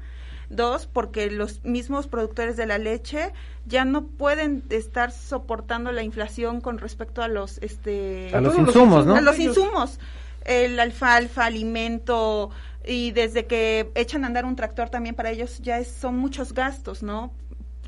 [0.51, 3.32] Dos, porque los mismos productores de la leche
[3.66, 9.05] ya no pueden estar soportando la inflación con respecto a los, este, A los insumos,
[9.05, 9.14] ¿no?
[9.16, 9.99] a los insumos.
[10.44, 12.51] El alfalfa, alimento,
[12.86, 16.55] y desde que echan a andar un tractor también para ellos ya es- son muchos
[16.55, 17.30] gastos, ¿no?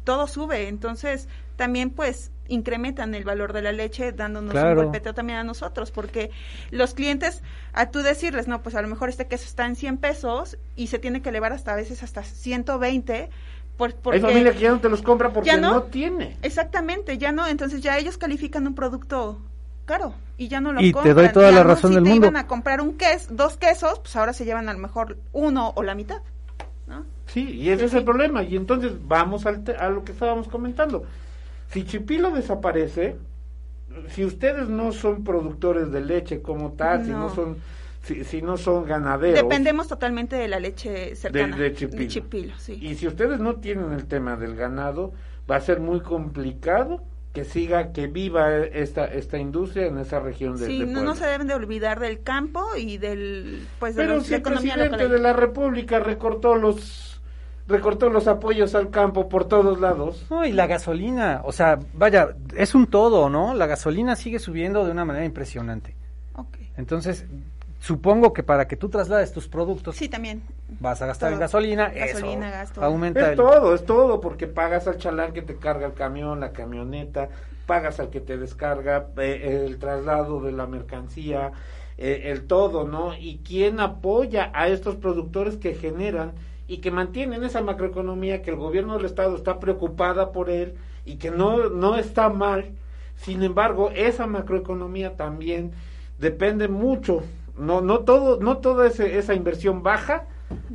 [0.05, 4.71] Todo sube, entonces también pues incrementan el valor de la leche dándonos Claro.
[4.81, 6.31] un golpeteo también a nosotros, porque
[6.71, 7.43] los clientes,
[7.73, 10.89] a tú decirles, no, pues a lo mejor este queso está en 100 pesos y
[10.89, 13.31] se tiene que elevar hasta a veces hasta 120,
[13.79, 14.19] por, porque...
[14.19, 15.71] Hay familia que ya no te los compra porque ¿Ya no?
[15.73, 16.37] no tiene.
[16.43, 19.41] Exactamente, ya no, entonces ya ellos califican un producto
[19.87, 21.17] caro y ya no lo Y te compran.
[21.17, 22.27] doy toda Ya la no, razón si del te mundo.
[22.27, 25.73] iban a comprar un queso, dos quesos, pues ahora se llevan a lo mejor uno
[25.75, 26.21] o la mitad,
[26.87, 27.05] ¿no?
[27.27, 28.43] Sí, y ese Sí, es el problema.
[28.43, 31.05] Y entonces vamos al te- a lo que estábamos comentando.
[31.71, 33.16] Si Chipilo desaparece,
[34.09, 37.57] si ustedes no son productores de leche como tal, si no son
[38.03, 41.55] si, si no son ganaderos, Dependemos totalmente de la leche cercana.
[41.57, 42.09] de Chipilo.
[42.09, 42.79] Chipilo, sí.
[42.81, 45.12] y si ustedes no tienen el tema del ganado,
[45.51, 47.03] va a ser muy complicado
[47.35, 51.27] que siga, que viva esta esta industria en esa región de, Sí, de no, se
[51.27, 54.75] deben de olvidar del campo y del, pues, de Pero los- si la el economía
[54.75, 55.16] presidente local.
[55.16, 57.10] de la República recortó los
[57.69, 60.27] recortó los apoyos al campo por todos lados.
[60.31, 63.55] No, y la gasolina, o sea, vaya, es un todo, ¿no?
[63.55, 65.95] La gasolina sigue subiendo de una manera impresionante.
[66.35, 66.57] Ok.
[66.77, 67.27] Entonces,
[67.81, 70.43] supongo que para que tú traslades tus productos Sí, también.
[70.81, 71.41] vas a gastar en Todo.
[71.41, 72.85] gasolina, Gasolina, eso gasto.
[72.85, 73.37] aumenta Es el...
[73.37, 77.29] todo, es todo, porque pagas al chalán que te carga el camión, la camioneta,
[77.67, 81.53] pagas al que te descarga eh, el traslado de la mercancía,
[81.97, 83.15] eh, el todo, ¿no?
[83.17, 86.33] Y quién apoya a estos productores que generan
[86.71, 91.16] y que mantienen esa macroeconomía que el gobierno del estado está preocupada por él y
[91.16, 92.71] que no, no está mal.
[93.16, 95.73] Sin embargo, esa macroeconomía también
[96.21, 97.25] depende mucho,
[97.59, 100.27] no, no todo, no toda ese- esa inversión baja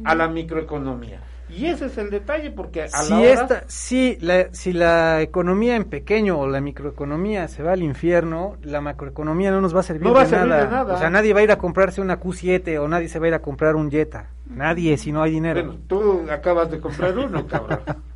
[0.04, 1.22] a la microeconomía.
[1.48, 3.30] Y ese es el detalle, porque a si la hora...
[3.32, 8.58] esta, si la, si la economía en pequeño o la microeconomía se va al infierno,
[8.64, 10.66] la macroeconomía no nos va a servir, No va a de, servir nada.
[10.66, 10.94] de nada.
[10.96, 13.28] O sea, nadie va a ir a comprarse una Q7 o nadie se va a
[13.30, 14.28] ir a comprar un Jetta.
[14.48, 15.64] Nadie, si no hay dinero.
[15.64, 17.80] Bueno, tú acabas de comprar uno, cabrón.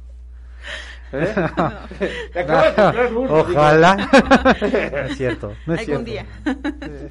[1.12, 1.34] ¿Eh?
[2.36, 3.34] Acabas de comprar uno.
[3.34, 3.96] Ojalá.
[3.96, 4.50] no
[5.08, 5.54] es cierto.
[5.66, 6.06] No es Algún cierto.
[6.06, 6.26] día.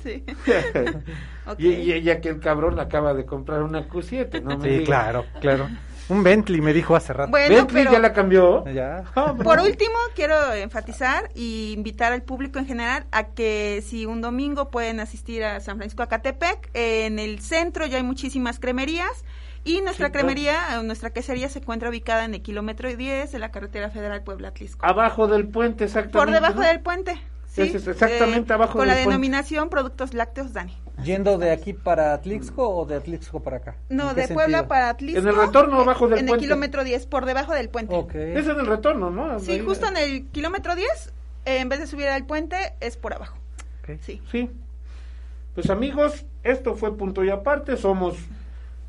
[0.05, 0.25] sí.
[0.75, 1.01] digo.
[1.47, 1.59] Ok.
[1.59, 4.57] y, y ya que el cabrón acaba de comprar una Q7, ¿no?
[4.59, 4.87] me Sí, digas.
[4.87, 5.69] claro, claro.
[6.09, 7.31] Un Bentley me dijo hace rato.
[7.31, 8.65] Bueno, Bentley pero ya la cambió.
[8.73, 9.05] Ya.
[9.15, 14.71] Por último quiero enfatizar y invitar al público en general a que si un domingo
[14.71, 19.25] pueden asistir a San Francisco Acatepec, en el centro ya hay muchísimas cremerías
[19.65, 23.51] y nuestra cremería, eh, nuestra quesería se encuentra ubicada en el kilómetro 10 de la
[23.51, 24.87] carretera federal Puebla-Atlisco.
[24.87, 26.19] Abajo del puente, exactamente.
[26.19, 26.67] Por debajo ¿no?
[26.67, 27.21] del puente.
[27.47, 29.11] Sí, es exactamente eh, abajo Con del la puente.
[29.11, 30.75] denominación Productos Lácteos Dani.
[31.05, 33.77] ¿Yendo de aquí para Atlixco o de Atlixco para acá?
[33.89, 34.69] No, ¿En de Puebla sentido?
[34.69, 35.21] para Atlisco.
[35.21, 36.45] En el retorno abajo del En puente.
[36.45, 37.95] el kilómetro 10, por debajo del puente.
[37.95, 38.15] Ok.
[38.17, 39.39] Es en el retorno, ¿no?
[39.41, 41.13] Sí, Ahí- justo en el kilómetro 10,
[41.45, 43.37] eh, en vez de subir al puente, es por abajo.
[43.83, 43.99] Ok.
[44.03, 44.21] Sí.
[44.33, 44.51] Sí.
[45.55, 47.77] Pues amigos, esto fue punto y aparte.
[47.77, 48.17] Somos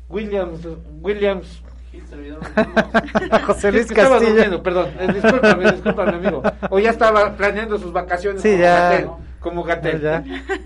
[0.08, 0.60] Williams,
[1.00, 1.62] Williams.
[3.46, 4.30] José Luis Es que estaba Castillo.
[4.32, 4.90] durmiendo, perdón.
[4.98, 6.42] Eh, discúlpame, discúlpame, amigo.
[6.70, 8.90] O ya estaba planeando sus vacaciones Sí, como ya.
[8.90, 9.08] Gatel.
[9.40, 10.00] Como Gatel.
[10.00, 10.22] Ya.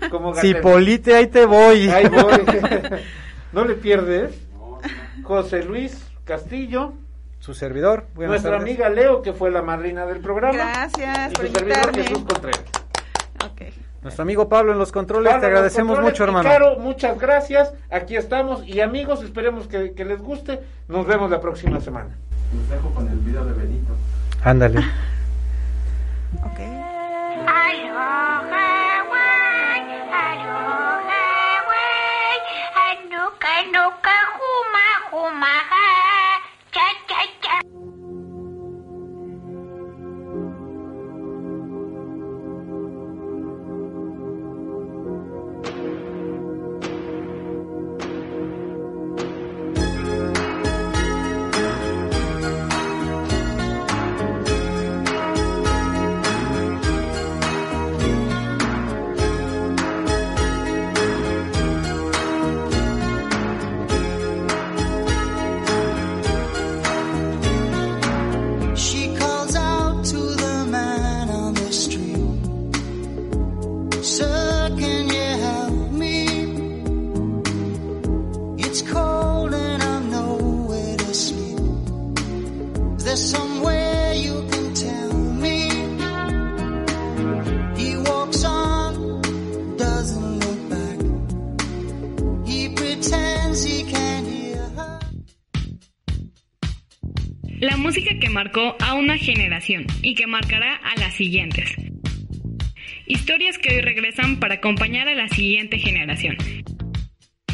[0.09, 0.53] Como Si.
[0.55, 1.89] Polite, ahí te voy.
[1.89, 2.43] Ahí voy.
[3.53, 4.35] ¿No le pierdes?
[5.23, 6.93] José Luis Castillo,
[7.39, 8.05] Su servidor.
[8.13, 8.67] buenas nuestra tardes.
[8.67, 10.53] amiga Leo, que fue la madrina del programa.
[10.53, 11.95] Gracias y por su servidor.
[11.95, 12.63] Jesús Contreras.
[13.45, 13.61] Ok.
[14.03, 16.47] Nuestro amigo Pablo en los controles, Pablo, te agradecemos mucho, hermano.
[16.47, 17.73] Y Caro, muchas gracias.
[17.89, 18.67] Aquí estamos.
[18.67, 20.59] Y amigos, esperemos que, que les guste.
[20.87, 22.09] Nos vemos la próxima semana.
[22.55, 23.93] Los dejo con el video de Benito.
[24.43, 24.79] Ándale.
[26.43, 26.59] Ok.
[33.73, 35.74] นกกระคู่มาคู่มา
[97.85, 101.75] música que marcó a una generación y que marcará a las siguientes.
[103.05, 106.35] Historias que hoy regresan para acompañar a la siguiente generación.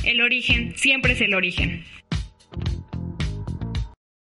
[0.05, 1.83] El origen siempre es el origen.